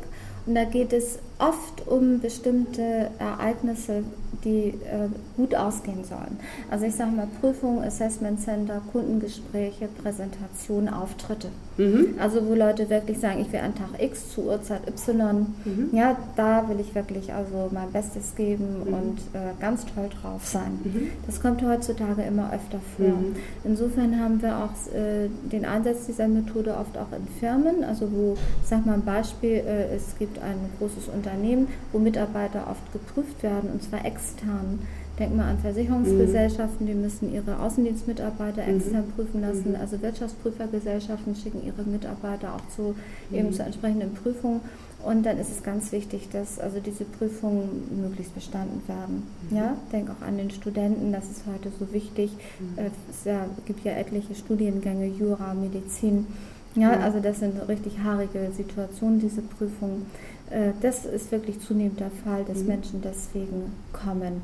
Und 0.45 0.55
da 0.55 0.63
geht 0.65 0.93
es 0.93 1.19
oft 1.39 1.87
um 1.87 2.19
bestimmte 2.19 3.09
Ereignisse, 3.19 4.03
die 4.43 4.69
äh, 4.69 5.09
gut 5.35 5.55
ausgehen 5.55 6.03
sollen. 6.03 6.39
Also 6.69 6.85
ich 6.85 6.95
sage 6.95 7.11
mal 7.11 7.27
Prüfung, 7.41 7.83
Assessment 7.83 8.41
Center, 8.41 8.81
Kundengespräche, 8.91 9.87
Präsentationen, 10.01 10.89
Auftritte. 10.89 11.49
Mhm. 11.77 12.15
Also 12.19 12.45
wo 12.45 12.53
Leute 12.53 12.89
wirklich 12.89 13.19
sagen, 13.19 13.39
ich 13.39 13.51
will 13.53 13.61
an 13.61 13.73
Tag 13.73 14.01
X 14.01 14.33
zu 14.33 14.45
Uhrzeit 14.45 14.81
Y. 14.87 15.47
Mhm. 15.63 15.89
Ja, 15.93 16.17
da 16.35 16.67
will 16.67 16.79
ich 16.79 16.93
wirklich 16.93 17.33
also 17.33 17.69
mein 17.71 17.91
Bestes 17.91 18.35
geben 18.35 18.83
mhm. 18.85 18.93
und 18.93 19.19
äh, 19.33 19.53
ganz 19.59 19.85
toll 19.85 20.09
drauf 20.21 20.45
sein. 20.45 20.79
Mhm. 20.83 21.09
Das 21.25 21.41
kommt 21.41 21.61
heutzutage 21.63 22.21
immer 22.23 22.51
öfter 22.53 22.79
vor. 22.97 23.07
Mhm. 23.07 23.35
Insofern 23.63 24.19
haben 24.19 24.41
wir 24.41 24.57
auch 24.57 24.93
äh, 24.93 25.29
den 25.51 25.65
Einsatz 25.65 26.05
dieser 26.05 26.27
Methode 26.27 26.75
oft 26.75 26.97
auch 26.97 27.11
in 27.15 27.25
Firmen, 27.39 27.83
also 27.83 28.11
wo, 28.11 28.35
ich 28.61 28.67
sag 28.67 28.85
mal 28.85 28.93
ein 28.93 29.05
Beispiel, 29.05 29.63
äh, 29.65 29.95
es 29.95 30.17
gibt 30.17 30.37
ein 30.39 30.57
großes 30.79 31.07
Unternehmen, 31.07 31.67
wo 31.91 31.99
Mitarbeiter 31.99 32.67
oft 32.69 32.91
geprüft 32.91 33.41
werden 33.41 33.69
und 33.71 33.81
zwar 33.83 34.05
extern. 34.19 34.79
Denk 35.17 35.35
mal 35.35 35.49
an 35.49 35.59
Versicherungsgesellschaften, 35.59 36.87
die 36.87 36.93
müssen 36.93 37.33
ihre 37.33 37.59
Außendienstmitarbeiter 37.59 38.63
mhm. 38.63 38.75
extern 38.77 39.03
prüfen 39.15 39.41
lassen. 39.41 39.71
Mhm. 39.71 39.75
Also 39.75 40.01
Wirtschaftsprüfergesellschaften 40.01 41.35
schicken 41.35 41.61
ihre 41.65 41.83
Mitarbeiter 41.83 42.55
auch 42.55 42.73
zu, 42.73 42.95
eben 43.31 43.49
mhm. 43.49 43.53
zu 43.53 43.63
entsprechenden 43.63 44.13
Prüfungen. 44.13 44.61
Und 45.03 45.25
dann 45.25 45.37
ist 45.37 45.49
es 45.49 45.63
ganz 45.63 45.91
wichtig, 45.91 46.29
dass 46.31 46.59
also 46.59 46.79
diese 46.79 47.05
Prüfungen 47.05 48.01
möglichst 48.01 48.35
bestanden 48.35 48.81
werden. 48.87 49.23
Ja, 49.49 49.77
denk 49.91 50.09
auch 50.09 50.25
an 50.25 50.37
den 50.37 50.51
Studenten, 50.51 51.11
das 51.11 51.29
ist 51.29 51.43
heute 51.47 51.69
so 51.77 51.93
wichtig. 51.93 52.31
Äh, 52.75 52.89
es 53.09 53.25
ja, 53.25 53.45
gibt 53.65 53.83
ja 53.85 53.93
etliche 53.93 54.35
Studiengänge, 54.35 55.07
Jura, 55.07 55.53
Medizin. 55.53 56.27
Ja, 56.75 56.91
also 56.91 57.19
das 57.19 57.39
sind 57.39 57.55
richtig 57.67 57.99
haarige 58.03 58.51
Situationen, 58.55 59.19
diese 59.19 59.41
Prüfungen. 59.41 60.05
Äh, 60.49 60.71
das 60.81 61.05
ist 61.05 61.31
wirklich 61.31 61.59
zunehmend 61.59 61.99
der 61.99 62.11
Fall, 62.11 62.43
dass 62.45 62.59
mhm. 62.59 62.67
Menschen 62.67 63.01
deswegen 63.01 63.73
kommen. 63.93 64.41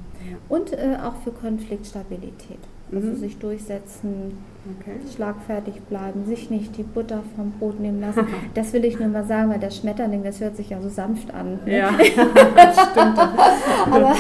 Und 0.50 0.74
äh, 0.74 0.98
auch 1.04 1.16
für 1.24 1.32
Konfliktstabilität. 1.32 2.60
Also 2.92 3.08
mhm. 3.08 3.16
sich 3.16 3.38
durchsetzen, 3.40 4.38
okay. 4.80 4.98
schlagfertig 5.16 5.82
bleiben, 5.90 6.26
sich 6.26 6.52
nicht 6.52 6.78
die 6.78 6.84
Butter 6.84 7.24
vom 7.36 7.52
Brot 7.54 7.80
nehmen 7.80 8.00
lassen. 8.00 8.28
das 8.54 8.74
will 8.74 8.86
ich 8.86 9.00
nur 9.00 9.08
mal 9.08 9.26
sagen, 9.26 9.50
weil 9.50 9.60
der 9.60 9.72
Schmetterling, 9.72 10.24
das 10.24 10.40
hört 10.40 10.56
sich 10.56 10.70
ja 10.70 10.80
so 10.80 10.90
sanft 10.90 11.34
an. 11.34 11.60
Ne? 11.66 11.78
Ja, 11.78 11.92
stimmt. 12.00 13.18
aber, 13.92 14.16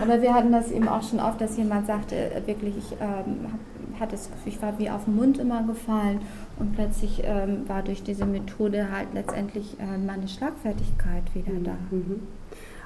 aber 0.00 0.22
wir 0.22 0.32
hatten 0.32 0.52
das 0.52 0.72
eben 0.72 0.88
auch 0.88 1.02
schon 1.02 1.20
oft, 1.20 1.38
dass 1.38 1.58
jemand 1.58 1.86
sagte, 1.86 2.16
äh, 2.16 2.46
wirklich, 2.46 2.78
ich 2.78 2.92
ähm, 2.92 3.46
hatte 4.00 4.12
das 4.12 4.30
Gefühl, 4.30 4.52
ich 4.52 4.62
war 4.62 4.78
wie 4.78 4.90
auf 4.90 5.04
den 5.04 5.16
Mund 5.16 5.38
immer 5.38 5.62
gefallen 5.62 6.20
und 6.58 6.74
plötzlich 6.74 7.22
ähm, 7.24 7.68
war 7.68 7.82
durch 7.82 8.02
diese 8.02 8.26
Methode 8.26 8.90
halt 8.90 9.08
letztendlich 9.14 9.76
äh, 9.78 9.98
meine 9.98 10.28
Schlagfertigkeit 10.28 11.22
wieder 11.34 11.52
mhm. 11.52 11.64
da. 11.64 11.76
Mhm. 11.90 12.20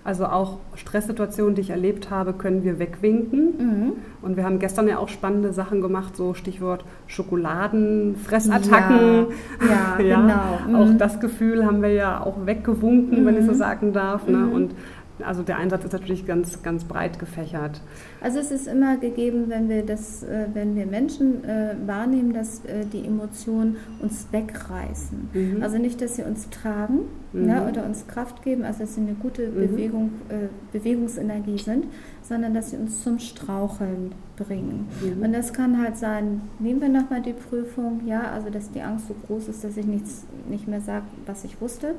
Also 0.03 0.25
auch 0.27 0.57
Stresssituationen, 0.77 1.55
die 1.55 1.61
ich 1.61 1.69
erlebt 1.71 2.11
habe, 2.11 2.33
können 2.33 2.65
wir 2.65 2.79
wegwinken. 2.79 3.59
Mhm. 3.59 3.93
Und 4.23 4.39
wir 4.39 4.45
haben 4.45 4.59
gestern 4.59 4.89
ja 4.89 4.97
auch 4.97 5.11
spannende 5.11 5.53
Sachen 5.53 5.83
gemacht, 5.83 6.17
so 6.17 6.33
Stichwort 6.33 6.87
Schokoladenfressattacken. 7.07 9.27
Ja, 9.61 9.67
ja, 9.69 10.01
ja 10.03 10.21
genau. 10.21 10.59
Mhm. 10.67 10.75
Auch 10.75 10.89
das 10.97 11.21
Gefühl 11.21 11.67
haben 11.67 11.83
wir 11.83 11.93
ja 11.93 12.25
auch 12.25 12.47
weggewunken, 12.47 13.27
wenn 13.27 13.37
ich 13.37 13.45
so 13.45 13.53
mhm. 13.53 13.57
sagen 13.57 13.93
darf. 13.93 14.27
Ne? 14.27 14.47
Und 14.47 14.75
also 15.23 15.43
der 15.43 15.59
Einsatz 15.59 15.85
ist 15.85 15.93
natürlich 15.93 16.27
ganz, 16.27 16.63
ganz 16.63 16.85
breit 16.85 17.19
gefächert. 17.19 17.83
Also 18.21 18.39
es 18.39 18.51
ist 18.51 18.67
immer 18.69 18.97
gegeben, 18.97 19.45
wenn 19.49 19.69
wir 19.69 19.85
das, 19.85 20.23
äh, 20.23 20.47
wenn 20.53 20.77
wir 20.77 20.87
Menschen 20.87 21.45
äh, 21.45 21.75
wahrnehmen, 21.87 22.33
dass 22.33 22.65
äh, 22.65 22.85
die 22.93 23.07
Emotionen 23.07 23.77
uns 24.01 24.27
wegreißen. 24.31 25.31
Mhm. 25.33 25.63
Also 25.63 25.79
nicht, 25.79 26.01
dass 26.01 26.17
sie 26.17 26.23
uns 26.23 26.51
tragen 26.51 27.01
mhm. 27.33 27.49
ja, 27.49 27.69
oder 27.69 27.85
uns 27.85 28.07
Kraft 28.07 28.43
geben, 28.43 28.65
also 28.65 28.81
dass 28.81 28.95
sie 28.95 29.01
eine 29.01 29.15
gute 29.15 29.49
mhm. 29.49 29.55
Bewegung, 29.55 30.11
äh, 30.29 30.49
Bewegungsenergie 30.73 31.59
sind, 31.59 31.87
sondern 32.23 32.55
dass 32.55 32.71
sie 32.71 32.77
uns 32.77 33.03
zum 33.03 33.19
Straucheln 33.19 34.13
bringen. 34.37 34.87
Mhm. 35.03 35.23
Und 35.23 35.33
das 35.33 35.53
kann 35.53 35.83
halt 35.83 35.97
sein, 35.97 36.43
nehmen 36.59 36.81
wir 36.81 36.89
nochmal 36.89 37.23
die 37.23 37.33
Prüfung, 37.33 38.03
ja, 38.07 38.31
also 38.33 38.51
dass 38.51 38.71
die 38.71 38.83
Angst 38.83 39.09
so 39.09 39.15
groß 39.27 39.49
ist, 39.49 39.65
dass 39.65 39.77
ich 39.77 39.87
nichts 39.87 40.25
nicht 40.49 40.69
mehr 40.69 40.81
sage, 40.81 41.05
was 41.27 41.45
ich 41.45 41.61
wusste. 41.61 41.95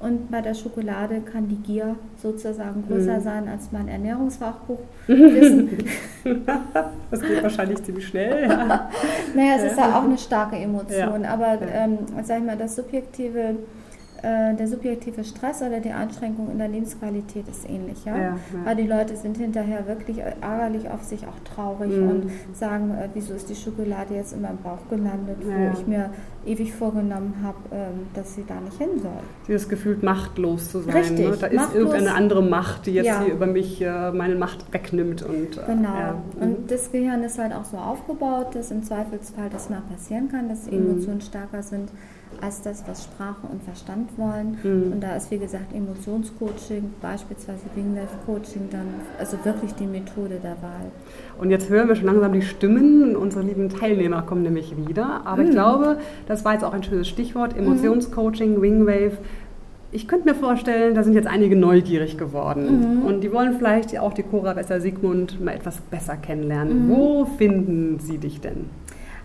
Und 0.00 0.30
bei 0.30 0.40
der 0.40 0.54
Schokolade 0.54 1.20
kann 1.20 1.48
die 1.48 1.56
Gier 1.56 1.94
sozusagen 2.20 2.84
größer 2.88 3.18
mhm. 3.18 3.22
sein 3.22 3.48
als 3.48 3.70
mein 3.70 3.86
Ernährungsfachbuch. 3.88 4.80
das 7.10 7.20
geht 7.20 7.42
wahrscheinlich 7.42 7.82
ziemlich 7.82 8.06
schnell. 8.06 8.48
Ja. 8.48 8.90
naja, 9.34 9.56
es 9.56 9.72
ist 9.72 9.78
ja 9.78 9.98
auch 9.98 10.04
eine 10.04 10.18
starke 10.18 10.56
Emotion, 10.56 11.24
ja. 11.24 11.30
aber 11.30 11.58
ähm, 11.72 11.98
sag 12.22 12.38
ich 12.38 12.44
mal, 12.44 12.56
das 12.56 12.76
subjektive 12.76 13.56
äh, 14.22 14.54
der 14.54 14.68
subjektive 14.68 15.24
Stress 15.24 15.62
oder 15.62 15.80
die 15.80 15.90
Einschränkung 15.90 16.50
in 16.50 16.58
der 16.58 16.68
Lebensqualität 16.68 17.48
ist 17.48 17.68
ähnlich. 17.68 18.04
Ja? 18.04 18.16
ja, 18.16 18.22
ja. 18.22 18.36
Weil 18.64 18.76
die 18.76 18.86
Leute 18.86 19.16
sind 19.16 19.36
hinterher 19.36 19.86
wirklich 19.88 20.18
ärgerlich 20.18 20.88
auf 20.88 21.02
sich, 21.02 21.26
auch 21.26 21.38
traurig 21.44 21.90
mhm. 21.90 22.08
und 22.08 22.30
sagen, 22.54 22.92
äh, 22.92 23.08
wieso 23.14 23.34
ist 23.34 23.50
die 23.50 23.56
Schokolade 23.56 24.14
jetzt 24.14 24.32
in 24.32 24.42
meinem 24.42 24.58
Bauch 24.58 24.88
gelandet, 24.88 25.38
wo 25.42 25.50
ja. 25.50 25.72
ich 25.72 25.86
mir 25.86 26.10
ewig 26.46 26.72
vorgenommen 26.72 27.34
habe, 27.42 27.58
ähm, 27.72 28.06
dass 28.14 28.34
sie 28.34 28.44
da 28.46 28.60
nicht 28.60 28.78
hin 28.78 29.00
soll. 29.02 29.10
Dieses 29.48 29.68
Gefühl, 29.68 29.98
machtlos 30.02 30.70
zu 30.70 30.80
sein. 30.80 30.94
Richtig, 30.94 31.28
ne? 31.28 31.36
Da 31.40 31.46
ist 31.48 31.56
machtlos. 31.56 31.74
irgendeine 31.74 32.14
andere 32.14 32.42
Macht, 32.42 32.86
die 32.86 32.92
jetzt 32.92 33.20
hier 33.22 33.34
über 33.34 33.46
mich 33.46 33.82
äh, 33.82 34.12
meine 34.12 34.36
Macht 34.36 34.72
wegnimmt. 34.72 35.22
Und, 35.22 35.56
äh, 35.56 35.60
genau. 35.66 36.22
Und 36.40 36.62
mhm. 36.62 36.66
das 36.68 36.92
Gehirn 36.92 37.24
ist 37.24 37.38
halt 37.38 37.52
auch 37.52 37.64
so 37.64 37.76
aufgebaut, 37.76 38.54
dass 38.54 38.70
im 38.70 38.84
Zweifelsfall 38.84 39.50
das 39.50 39.68
mal 39.68 39.82
passieren 39.90 40.28
kann, 40.28 40.48
dass 40.48 40.64
die 40.64 40.76
mhm. 40.76 40.90
Emotionen 40.90 41.20
stärker 41.20 41.62
sind 41.62 41.90
als 42.42 42.60
das, 42.60 42.84
was 42.86 43.04
Sprache 43.04 43.46
und 43.50 43.62
Verstand 43.62 44.10
wollen. 44.18 44.58
Mhm. 44.62 44.92
Und 44.92 45.00
da 45.00 45.16
ist, 45.16 45.30
wie 45.30 45.38
gesagt, 45.38 45.74
Emotionscoaching, 45.74 46.92
beispielsweise 47.00 47.62
Wingwave-Coaching, 47.74 48.68
dann 48.70 48.86
also 49.18 49.36
wirklich 49.44 49.72
die 49.74 49.86
Methode 49.86 50.40
der 50.42 50.56
Wahl. 50.60 50.90
Und 51.38 51.50
jetzt 51.50 51.70
hören 51.70 51.88
wir 51.88 51.96
schon 51.96 52.06
langsam 52.06 52.32
die 52.32 52.42
Stimmen. 52.42 53.16
Unsere 53.16 53.44
lieben 53.44 53.68
Teilnehmer 53.68 54.22
kommen 54.22 54.42
nämlich 54.42 54.74
wieder. 54.76 55.22
Aber 55.24 55.42
mhm. 55.42 55.48
ich 55.48 55.54
glaube, 55.54 55.98
das 56.26 56.44
war 56.44 56.54
jetzt 56.54 56.64
auch 56.64 56.74
ein 56.74 56.82
schönes 56.82 57.08
Stichwort: 57.08 57.56
Emotionscoaching, 57.56 58.60
Wingwave 58.60 59.18
ich 59.94 60.08
könnte 60.08 60.30
mir 60.30 60.34
vorstellen, 60.34 60.94
da 60.94 61.04
sind 61.04 61.12
jetzt 61.12 61.28
einige 61.28 61.54
neugierig 61.54 62.16
geworden 62.16 63.00
mhm. 63.00 63.06
und 63.06 63.20
die 63.20 63.30
wollen 63.30 63.54
vielleicht 63.58 63.96
auch 63.98 64.14
die 64.14 64.22
Cora 64.22 64.54
Besser 64.54 64.80
Sigmund 64.80 65.38
mal 65.44 65.54
etwas 65.54 65.80
besser 65.82 66.16
kennenlernen. 66.16 66.86
Mhm. 66.86 66.90
Wo 66.90 67.24
finden 67.26 67.98
sie 67.98 68.16
dich 68.16 68.40
denn? 68.40 68.70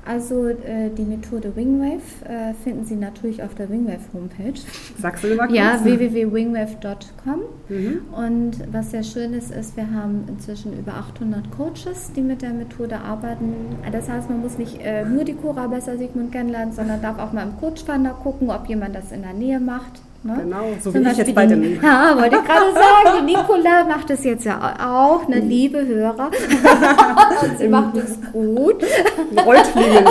Also 0.08 0.48
äh, 0.48 0.89
die 0.98 1.04
Methode 1.04 1.56
Wingwave 1.56 2.02
äh, 2.26 2.54
finden 2.63 2.86
Sie 2.86 2.96
natürlich 2.96 3.43
auf 3.43 3.56
der 3.56 3.70
Wingwave 3.70 4.00
Homepage. 4.13 4.60
Sagst 5.00 5.24
du 5.24 5.36
mal 5.36 5.48
kurz? 5.48 5.58
Ja, 5.58 5.84
www.wingwave.com. 5.84 7.41
Mhm. 7.67 8.02
Und 8.13 8.72
was 8.72 8.91
sehr 8.91 9.04
schön 9.04 9.34
ist, 9.34 9.52
ist, 9.52 9.76
wir 9.76 9.91
haben 9.91 10.24
inzwischen 10.30 10.78
über 10.80 10.93
800 10.93 11.52
Coaches, 11.52 12.12
die 12.15 12.22
mit 12.22 12.41
der 12.41 12.54
Methode 12.54 13.00
arbeiten. 13.00 13.54
Das 13.91 14.10
heißt, 14.10 14.30
man 14.30 14.41
muss 14.41 14.58
nicht 14.58 14.80
äh, 14.82 15.04
nur 15.04 15.26
die 15.26 15.34
Cora 15.34 15.67
Besser 15.67 15.98
Sigmund 15.98 16.32
kennenlernen, 16.32 16.74
sondern 16.74 17.02
darf 17.02 17.20
auch 17.20 17.34
mal 17.34 17.43
im 17.43 17.58
Coachfinder 17.58 18.12
gucken, 18.12 18.50
ob 18.50 18.67
jemand 18.70 18.96
das 18.96 19.12
in 19.12 19.24
der 19.24 19.34
Nähe 19.34 19.60
macht. 19.60 20.02
Ne? 20.23 20.36
Genau, 20.43 20.65
so 20.84 20.91
Zum 20.91 21.06
wie 21.06 21.10
ich 21.10 21.17
jetzt 21.17 21.36
bei 21.36 21.45
dem. 21.45 21.80
Ja, 21.82 22.17
wollte 22.19 22.38
ich 22.38 22.43
gerade 22.43 22.73
sagen, 22.73 23.19
die 23.19 23.25
Nicola 23.34 23.84
macht 23.86 24.10
es 24.10 24.23
jetzt 24.23 24.45
ja 24.45 24.73
auch, 24.80 25.27
eine 25.27 25.41
mhm. 25.41 25.49
liebe 25.49 25.86
Hörer. 25.86 26.32
Und 27.43 27.58
sie 27.60 27.67
macht 27.67 27.95
es 27.97 28.17
gut. 28.32 28.84
In 29.32 29.39
Reutlingen. 29.39 30.08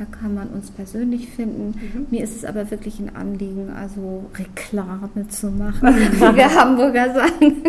Da 0.00 0.06
kann 0.06 0.34
man 0.34 0.48
uns 0.48 0.70
persönlich 0.70 1.28
finden. 1.28 1.78
Mhm. 1.78 2.06
Mir 2.10 2.24
ist 2.24 2.34
es 2.34 2.46
aber 2.46 2.70
wirklich 2.70 2.98
ein 3.00 3.14
Anliegen, 3.14 3.68
also 3.68 4.24
Reklame 4.34 5.28
zu 5.28 5.48
machen, 5.48 5.88
wie 6.12 6.36
wir 6.36 6.54
Hamburger 6.54 7.12
sagen. 7.12 7.62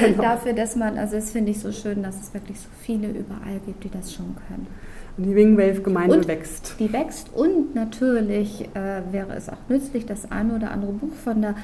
genau. 0.00 0.22
Dafür, 0.22 0.52
dass 0.52 0.76
man, 0.76 0.96
also 0.96 1.16
das 1.16 1.32
finde 1.32 1.50
ich 1.50 1.58
so 1.58 1.72
schön, 1.72 2.04
dass 2.04 2.20
es 2.20 2.32
wirklich 2.32 2.60
so 2.60 2.68
viele 2.80 3.08
überall 3.08 3.58
gibt, 3.66 3.82
die 3.82 3.90
das 3.90 4.14
schon 4.14 4.36
können. 4.46 4.68
Und 5.16 5.24
die 5.24 5.34
Wingwave-Gemeinde 5.34 6.28
wächst. 6.28 6.76
Die 6.78 6.92
wächst 6.92 7.34
und 7.34 7.74
natürlich 7.74 8.68
äh, 8.74 9.02
wäre 9.10 9.34
es 9.36 9.48
auch 9.48 9.68
nützlich, 9.68 10.06
das 10.06 10.30
eine 10.30 10.54
oder 10.54 10.70
andere 10.70 10.92
Buch 10.92 11.14
von 11.24 11.42
der 11.42 11.56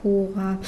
Cora 0.00 0.58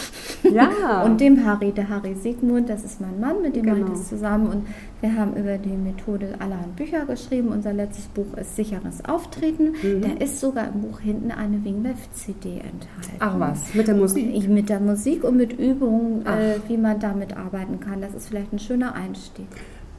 ja. 0.42 1.02
und 1.04 1.20
dem 1.20 1.44
Harry, 1.44 1.72
der 1.72 1.88
Harry 1.88 2.14
Sigmund, 2.14 2.68
das 2.68 2.84
ist 2.84 3.00
mein 3.00 3.20
Mann, 3.20 3.42
mit 3.42 3.56
dem 3.56 3.64
genau. 3.64 3.76
mache 3.76 3.92
ich 3.92 3.98
das 3.98 4.08
zusammen 4.08 4.46
und 4.48 4.66
wir 5.00 5.16
haben 5.16 5.34
über 5.34 5.58
die 5.58 5.70
Methode 5.70 6.34
allerhand 6.38 6.76
Bücher 6.76 7.04
geschrieben. 7.06 7.48
Unser 7.48 7.72
letztes 7.72 8.06
Buch 8.06 8.36
ist 8.36 8.54
Sicheres 8.54 9.04
Auftreten. 9.04 9.74
Mhm. 9.82 10.02
Da 10.02 10.24
ist 10.24 10.38
sogar 10.38 10.68
im 10.68 10.82
Buch 10.82 11.00
hinten 11.00 11.32
eine 11.32 11.64
Wingwave-CD 11.64 12.58
enthalten. 12.58 13.16
Ach 13.18 13.38
was, 13.38 13.74
mit 13.74 13.88
der 13.88 13.96
Musik? 13.96 14.48
Mit 14.48 14.68
der 14.68 14.78
Musik 14.78 15.24
und 15.24 15.36
mit 15.36 15.58
Übungen, 15.58 16.24
äh, 16.24 16.56
wie 16.68 16.76
man 16.76 17.00
damit 17.00 17.36
arbeiten 17.36 17.80
kann. 17.80 18.00
Das 18.00 18.14
ist 18.14 18.28
vielleicht 18.28 18.52
ein 18.52 18.60
schöner 18.60 18.94
Einstieg. 18.94 19.48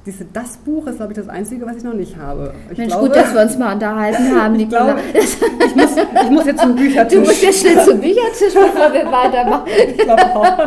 Diese, 0.06 0.26
das 0.26 0.58
Buch 0.58 0.86
ist, 0.88 0.98
glaube 0.98 1.14
ich, 1.14 1.18
das 1.18 1.30
Einzige, 1.30 1.66
was 1.66 1.78
ich 1.78 1.84
noch 1.84 1.94
nicht 1.94 2.18
habe. 2.18 2.54
Ich 2.70 2.78
Mensch, 2.78 2.92
glaube, 2.92 3.08
gut, 3.08 3.16
dass 3.16 3.34
wir 3.34 3.42
uns 3.42 3.58
mal 3.58 3.74
unterhalten 3.74 4.36
haben, 4.42 4.60
ich, 4.60 4.68
glaube, 4.68 4.96
ich, 5.14 5.76
muss, 5.76 5.96
ich 5.96 6.30
muss 6.30 6.46
jetzt 6.46 6.62
zum 6.62 6.76
Büchertisch. 6.76 7.20
Du 7.20 7.26
musst 7.26 7.42
jetzt 7.42 7.62
schnell 7.62 7.86
zum 7.86 8.02
Büchertisch, 8.02 8.54
bevor 8.54 8.94
wir 8.94 9.06
weitermachen. 9.10 9.64
Ich 9.88 9.98
glaube 9.98 10.36
auch. 10.36 10.58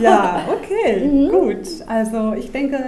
ja, 0.00 0.40
okay, 0.48 1.06
mhm. 1.06 1.28
gut. 1.28 1.66
Also 1.86 2.32
ich 2.34 2.50
denke, 2.52 2.78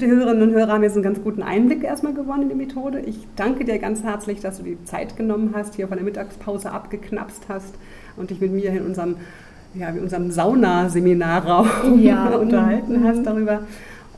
die 0.00 0.06
Hörerinnen 0.06 0.42
und 0.42 0.52
Hörer 0.52 0.74
haben 0.74 0.82
jetzt 0.82 0.94
einen 0.94 1.02
ganz 1.02 1.20
guten 1.22 1.42
Einblick 1.42 1.82
erstmal 1.82 2.14
gewonnen 2.14 2.42
in 2.42 2.48
die 2.50 2.54
Methode. 2.54 3.00
Ich 3.00 3.26
danke 3.34 3.64
dir 3.64 3.78
ganz 3.78 4.04
herzlich, 4.04 4.40
dass 4.40 4.58
du 4.58 4.62
die 4.62 4.82
Zeit 4.84 5.16
genommen 5.16 5.54
hast, 5.56 5.74
hier 5.74 5.88
von 5.88 5.96
der 5.96 6.04
Mittagspause 6.04 6.70
abgeknapst 6.70 7.44
hast 7.48 7.74
und 8.16 8.30
dich 8.30 8.40
mit 8.40 8.52
mir 8.52 8.70
in 8.70 8.86
unserem, 8.86 9.16
ja, 9.74 9.88
in 9.88 10.00
unserem 10.00 10.30
Saunaseminarraum 10.30 12.00
ja. 12.00 12.28
unterhalten 12.36 13.00
mhm. 13.00 13.08
hast 13.08 13.24
darüber 13.24 13.60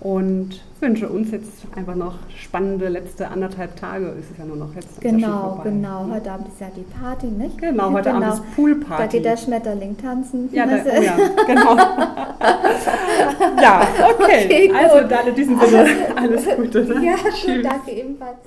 und 0.03 0.61
wünsche 0.81 1.09
uns 1.09 1.31
jetzt 1.31 1.63
einfach 1.77 1.95
noch 1.95 2.15
spannende 2.37 2.89
letzte 2.89 3.29
anderthalb 3.29 3.77
Tage. 3.77 4.07
Ist 4.19 4.33
es 4.33 4.39
ja 4.39 4.45
nur 4.45 4.57
noch 4.57 4.75
jetzt. 4.75 5.01
Genau, 5.01 5.61
genau. 5.63 6.09
Heute 6.11 6.33
Abend 6.33 6.49
ist 6.49 6.61
ja 6.61 6.67
die 6.77 6.83
Party, 6.83 7.27
nicht? 7.29 7.57
Genau, 7.59 7.93
heute 7.93 8.11
genau. 8.11 8.27
Abend 8.27 8.45
ist 8.45 8.57
Poolparty. 8.57 9.03
Da 9.03 9.07
geht 9.07 9.25
der 9.25 9.37
Schmetterling 9.37 9.97
tanzen. 9.97 10.49
Ja, 10.53 10.67
da, 10.67 10.77
oh 10.85 11.03
ja 11.03 11.17
genau. 11.47 11.77
ja, 13.63 13.87
okay. 14.19 14.45
okay 14.47 14.73
also 14.75 15.07
dann 15.09 15.29
in 15.29 15.35
diesem 15.37 15.61
Sinne 15.61 15.87
alles 16.17 16.47
Gute. 16.57 16.85
Ne? 16.85 17.07
Ja, 17.07 17.15
Tschüss. 17.31 17.63
danke 17.63 17.93
ebenfalls. 17.93 18.39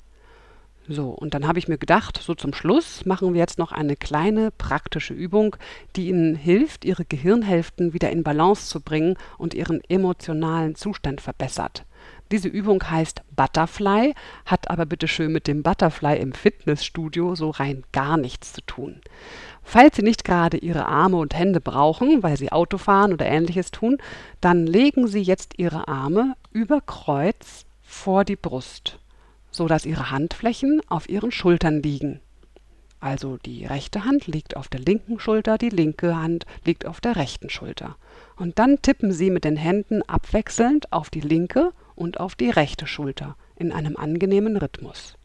So, 0.88 1.10
und 1.10 1.34
dann 1.34 1.46
habe 1.46 1.58
ich 1.58 1.68
mir 1.68 1.76
gedacht, 1.76 2.18
so 2.22 2.34
zum 2.34 2.54
Schluss 2.54 3.04
machen 3.04 3.34
wir 3.34 3.40
jetzt 3.40 3.58
noch 3.58 3.72
eine 3.72 3.96
kleine 3.96 4.50
praktische 4.50 5.12
Übung, 5.12 5.54
die 5.94 6.08
Ihnen 6.08 6.36
hilft, 6.36 6.86
Ihre 6.86 7.04
Gehirnhälften 7.04 7.92
wieder 7.92 8.10
in 8.10 8.22
Balance 8.22 8.70
zu 8.70 8.80
bringen 8.80 9.18
und 9.36 9.52
Ihren 9.52 9.82
emotionalen 9.90 10.74
Zustand 10.74 11.20
verbessert. 11.20 11.84
Diese 12.30 12.48
Übung 12.48 12.82
heißt 12.82 13.22
Butterfly, 13.34 14.14
hat 14.44 14.70
aber 14.70 14.84
bitte 14.84 15.08
schön 15.08 15.32
mit 15.32 15.46
dem 15.46 15.62
Butterfly 15.62 16.18
im 16.18 16.32
Fitnessstudio 16.32 17.34
so 17.34 17.50
rein 17.50 17.84
gar 17.92 18.18
nichts 18.18 18.52
zu 18.52 18.60
tun. 18.62 19.00
Falls 19.62 19.96
Sie 19.96 20.02
nicht 20.02 20.24
gerade 20.24 20.58
Ihre 20.58 20.86
Arme 20.86 21.16
und 21.16 21.34
Hände 21.34 21.60
brauchen, 21.60 22.22
weil 22.22 22.36
Sie 22.36 22.52
Auto 22.52 22.76
fahren 22.76 23.12
oder 23.12 23.26
ähnliches 23.26 23.70
tun, 23.70 23.98
dann 24.40 24.66
legen 24.66 25.06
Sie 25.08 25.22
jetzt 25.22 25.58
Ihre 25.58 25.88
Arme 25.88 26.34
über 26.52 26.80
Kreuz 26.82 27.64
vor 27.82 28.24
die 28.24 28.36
Brust, 28.36 28.98
so 29.50 29.66
dass 29.66 29.86
Ihre 29.86 30.10
Handflächen 30.10 30.82
auf 30.88 31.08
Ihren 31.08 31.32
Schultern 31.32 31.82
liegen. 31.82 32.20
Also 33.00 33.36
die 33.36 33.64
rechte 33.64 34.04
Hand 34.04 34.26
liegt 34.26 34.56
auf 34.56 34.68
der 34.68 34.80
linken 34.80 35.20
Schulter, 35.20 35.56
die 35.56 35.68
linke 35.68 36.16
Hand 36.16 36.46
liegt 36.64 36.84
auf 36.84 37.00
der 37.00 37.16
rechten 37.16 37.48
Schulter. 37.48 37.96
Und 38.36 38.58
dann 38.58 38.82
tippen 38.82 39.12
Sie 39.12 39.30
mit 39.30 39.44
den 39.44 39.56
Händen 39.56 40.02
abwechselnd 40.02 40.92
auf 40.92 41.08
die 41.08 41.20
linke 41.20 41.72
und 41.98 42.20
auf 42.20 42.36
die 42.36 42.50
rechte 42.50 42.86
Schulter 42.86 43.36
in 43.56 43.72
einem 43.72 43.96
angenehmen 43.96 44.56
Rhythmus. 44.56 45.18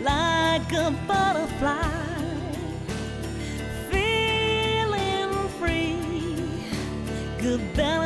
like 0.05 0.73
a 0.73 0.91
butterfly, 1.07 1.77
feeling 3.91 5.49
free. 5.59 5.97
Good 7.39 7.61
balance 7.75 8.02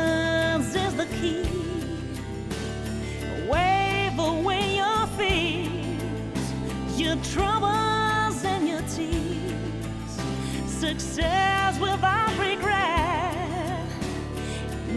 your 7.17 7.25
troubles 7.25 8.43
and 8.43 8.67
your 8.67 8.81
tears. 8.81 10.21
Success 10.67 11.79
without 11.79 12.29
regret. 12.37 13.87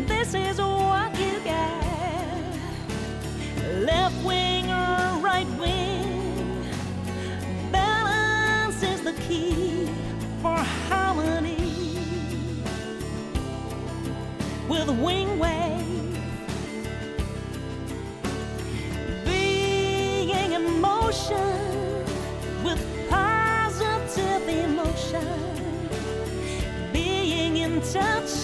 This 0.06 0.34
is 0.34 0.60
what 0.60 1.18
you 1.18 1.40
get. 1.40 2.54
Left 3.84 4.24
wing 4.24 4.66
or 4.66 5.18
right 5.20 5.48
wing. 5.58 6.64
Balance 7.72 8.82
is 8.82 9.02
the 9.02 9.14
key 9.22 9.88
for 10.42 10.56
harmony 10.56 11.56
with 14.68 14.88
a 14.88 14.92
touch 27.92 28.39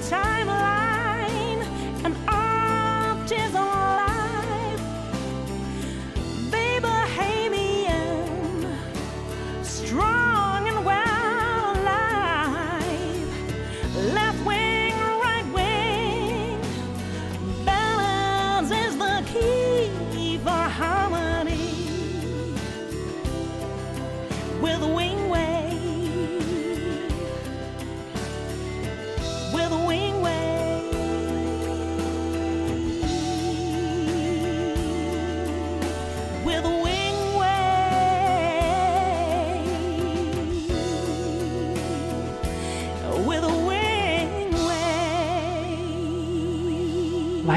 timeline 0.00 0.91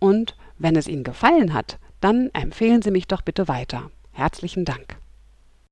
Und 0.00 0.36
wenn 0.58 0.74
es 0.74 0.88
Ihnen 0.88 1.04
gefallen 1.04 1.54
hat, 1.54 1.78
dann 2.00 2.30
empfehlen 2.32 2.82
Sie 2.82 2.90
mich 2.90 3.06
doch 3.06 3.22
bitte 3.22 3.46
weiter. 3.46 3.92
Herzlichen 4.10 4.64
Dank. 4.64 4.98